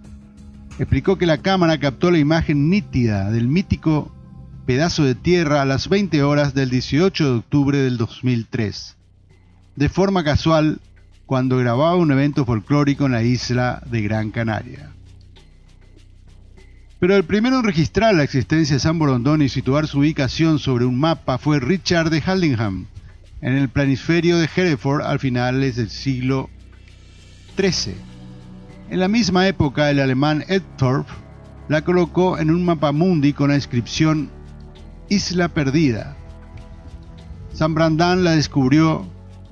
explicó 0.80 1.20
que 1.20 1.28
la 1.28 1.38
cámara 1.38 1.80
captó 1.80 2.10
la 2.10 2.18
imagen 2.18 2.72
nítida 2.72 3.30
del 3.30 3.48
mítico 3.48 4.12
pedazo 4.66 5.04
de 5.04 5.14
tierra 5.14 5.62
a 5.62 5.66
las 5.66 5.90
20 5.90 6.24
horas 6.24 6.56
del 6.56 6.72
18 6.72 7.24
de 7.24 7.38
octubre 7.38 7.78
del 7.78 7.98
2003. 7.98 8.98
De 9.76 9.90
forma 9.90 10.24
casual, 10.24 10.80
cuando 11.28 11.58
grababa 11.58 11.98
un 11.98 12.12
evento 12.12 12.46
folclórico 12.46 13.06
en 13.06 13.12
la 13.12 13.22
isla 13.22 13.84
de 13.86 14.02
Gran 14.02 14.32
Canaria. 14.32 14.92
Pero 17.00 17.16
el 17.16 17.26
primero 17.26 17.60
en 17.60 17.66
registrar 17.66 18.16
la 18.16 18.24
existencia 18.24 18.78
de 18.78 18.80
San 18.80 18.98
Borondón 18.98 19.42
y 19.42 19.50
situar 19.50 19.88
su 19.88 20.00
ubicación 20.00 20.58
sobre 20.58 20.86
un 20.86 20.98
mapa 20.98 21.38
fue 21.38 21.60
Richard 21.60 22.10
de 22.10 22.24
Haldingham, 22.26 22.88
en 23.42 23.54
el 23.54 23.68
planisferio 23.68 24.38
de 24.38 24.50
Hereford 24.56 25.02
al 25.02 25.20
finales 25.20 25.76
del 25.76 25.90
siglo 25.90 26.50
XIII. 27.58 27.96
En 28.90 29.00
la 29.02 29.10
misma 29.10 29.48
época, 29.50 29.92
el 29.92 30.00
alemán 30.00 30.46
Ed 30.48 30.64
Thorpe 30.78 31.12
la 31.68 31.84
colocó 31.84 32.40
en 32.40 32.50
un 32.50 32.64
mapa 32.64 32.94
mundi 32.94 33.34
con 33.34 33.50
la 33.50 33.56
inscripción 33.56 34.32
Isla 35.10 35.50
Perdida. 35.50 36.16
San 37.54 37.76
Brandán 37.76 38.24
la 38.24 38.32
descubrió 38.32 39.06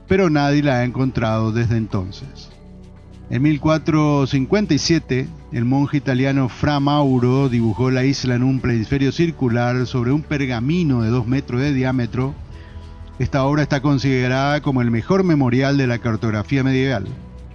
pero 0.07 0.29
nadie 0.29 0.63
la 0.63 0.79
ha 0.79 0.83
encontrado 0.83 1.51
desde 1.51 1.77
entonces. 1.77 2.49
En 3.29 3.41
1457, 3.41 5.27
el 5.51 5.65
monje 5.65 5.97
italiano 5.97 6.47
Fra 6.47 6.79
Mauro 6.79 7.49
dibujó 7.49 7.89
la 7.89 8.03
isla 8.03 8.35
en 8.35 8.43
un 8.43 8.59
planisferio 8.59 9.11
circular 9.11 9.87
sobre 9.87 10.11
un 10.11 10.21
pergamino 10.21 11.01
de 11.01 11.09
2 11.09 11.25
metros 11.25 11.61
de 11.61 11.73
diámetro. 11.73 12.35
Esta 13.17 13.43
obra 13.43 13.63
está 13.63 13.81
considerada 13.81 14.61
como 14.61 14.83
el 14.83 14.91
mejor 14.91 15.23
memorial 15.23 15.77
de 15.77 15.87
la 15.87 15.97
cartografía 15.97 16.63
medieval, 16.63 17.07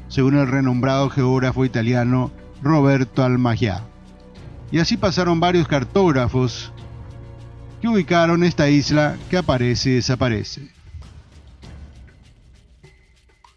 según 0.08 0.36
el 0.36 0.48
renombrado 0.48 1.08
geógrafo 1.08 1.64
italiano 1.64 2.32
Roberto 2.62 3.22
Almagià. 3.22 3.82
Y 4.72 4.78
así 4.78 4.96
pasaron 4.96 5.38
varios 5.38 5.68
cartógrafos 5.68 6.72
que 7.80 7.88
ubicaron 7.88 8.42
esta 8.42 8.68
isla 8.68 9.16
que 9.30 9.36
aparece 9.36 9.90
y 9.90 9.94
desaparece. 9.94 10.79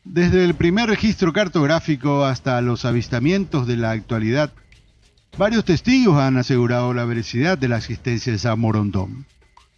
Desde 0.05 0.43
el 0.43 0.53
primer 0.55 0.89
registro 0.89 1.31
cartográfico 1.31 2.25
hasta 2.25 2.59
los 2.61 2.83
avistamientos 2.83 3.67
de 3.67 3.77
la 3.77 3.91
actualidad, 3.91 4.51
varios 5.37 5.63
testigos 5.63 6.19
han 6.19 6.35
asegurado 6.35 6.93
la 6.93 7.05
veracidad 7.05 7.57
de 7.57 7.69
la 7.69 7.77
existencia 7.77 8.33
de 8.33 8.37
San. 8.37 8.61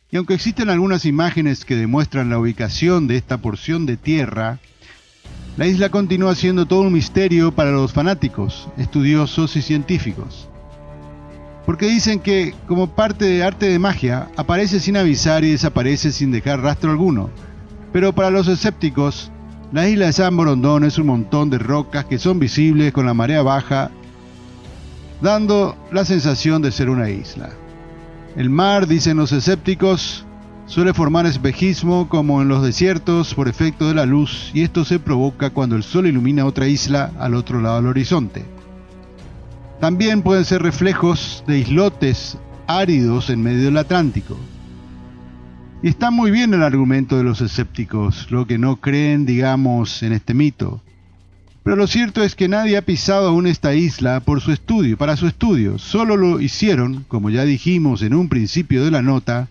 Y 0.10 0.18
aunque 0.18 0.34
existen 0.34 0.72
algunas 0.72 1.06
imágenes 1.06 1.64
que 1.64 1.76
demuestran 1.76 2.32
la 2.32 2.40
ubicación 2.40 3.06
de 3.06 3.18
esta 3.18 3.38
porción 3.38 3.86
de 3.86 3.98
tierra, 3.98 4.58
la 5.58 5.68
isla 5.68 5.90
continúa 5.90 6.34
siendo 6.34 6.66
todo 6.66 6.82
un 6.82 6.94
misterio 6.94 7.54
para 7.54 7.72
los 7.72 7.94
fanáticos, 7.94 8.68
estudiosos 8.78 9.56
y 9.56 9.62
científicos. 9.62 10.50
Porque 11.68 11.86
dicen 11.86 12.20
que, 12.20 12.56
como 12.68 12.96
parte 12.96 13.26
de 13.26 13.44
arte 13.44 13.68
de 13.68 13.78
magia, 13.78 14.30
aparece 14.38 14.80
sin 14.80 14.98
avisar 14.98 15.44
y 15.44 15.52
desaparece 15.52 16.12
sin 16.12 16.32
dejar 16.32 16.62
rastro 16.62 16.90
alguno. 16.90 17.30
Pero 17.94 18.14
para 18.14 18.32
los 18.32 18.48
escépticos, 18.48 19.32
la 19.76 19.90
isla 19.90 20.06
de 20.06 20.14
San 20.14 20.38
Borondón 20.38 20.86
es 20.86 20.98
un 20.98 21.08
montón 21.08 21.50
de 21.50 21.58
rocas 21.58 22.06
que 22.06 22.18
son 22.18 22.40
visibles 22.40 22.94
con 22.94 23.06
la 23.06 23.14
marea 23.14 23.44
baja, 23.44 23.92
dando 25.22 25.76
la 25.92 26.06
sensación 26.06 26.62
de 26.62 26.72
ser 26.72 26.90
una 26.90 27.10
isla. 27.10 27.50
El 28.38 28.50
mar, 28.50 28.88
dicen 28.88 29.18
los 29.18 29.34
escépticos, 29.34 30.26
suele 30.66 30.94
formar 30.94 31.26
espejismo 31.26 32.08
como 32.08 32.42
en 32.42 32.48
los 32.48 32.64
desiertos 32.64 33.34
por 33.34 33.50
efecto 33.50 33.90
de 33.90 33.96
la 33.96 34.06
luz 34.06 34.50
y 34.54 34.64
esto 34.64 34.86
se 34.86 34.98
provoca 34.98 35.50
cuando 35.50 35.76
el 35.76 35.84
sol 35.84 36.08
ilumina 36.08 36.46
otra 36.46 36.70
isla 36.70 37.12
al 37.20 37.36
otro 37.36 37.60
lado 37.60 37.76
del 37.76 37.88
horizonte. 37.88 38.46
También 39.82 40.22
pueden 40.22 40.46
ser 40.46 40.62
reflejos 40.62 41.44
de 41.48 41.60
islotes 41.60 42.38
áridos 42.66 43.30
en 43.30 43.44
medio 43.44 43.66
del 43.66 43.78
Atlántico. 43.78 44.38
Está 45.86 46.10
muy 46.10 46.32
bien 46.32 46.52
el 46.56 46.64
argumento 46.64 47.16
de 47.16 47.24
los 47.24 47.42
escépticos, 47.42 48.32
lo 48.32 48.48
que 48.48 48.58
no 48.58 48.78
creen, 48.78 49.28
digamos, 49.28 50.02
en 50.02 50.14
este 50.14 50.34
mito. 50.34 50.82
Pero 51.62 51.76
lo 51.76 51.86
cierto 51.86 52.24
es 52.24 52.34
que 52.34 52.48
nadie 52.48 52.76
ha 52.76 52.82
pisado 52.82 53.28
aún 53.28 53.46
esta 53.46 53.76
isla 53.76 54.20
por 54.22 54.42
su 54.42 54.52
estudio, 54.52 54.98
para 54.98 55.16
su 55.16 55.28
estudio. 55.28 55.78
Solo 55.78 56.18
lo 56.18 56.42
hicieron, 56.42 57.06
como 57.08 57.30
ya 57.30 57.46
dijimos 57.46 58.02
en 58.02 58.16
un 58.16 58.30
principio 58.30 58.84
de 58.84 58.90
la 58.90 59.04
nota, 59.04 59.48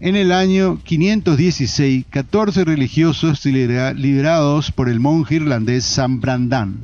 en 0.00 0.16
el 0.16 0.32
año 0.32 0.80
516, 0.82 2.06
14 2.08 2.64
religiosos 2.64 3.44
liderados 3.44 4.72
por 4.72 4.88
el 4.88 4.98
monje 4.98 5.34
irlandés 5.34 5.84
San 5.84 6.22
Brandan. 6.22 6.78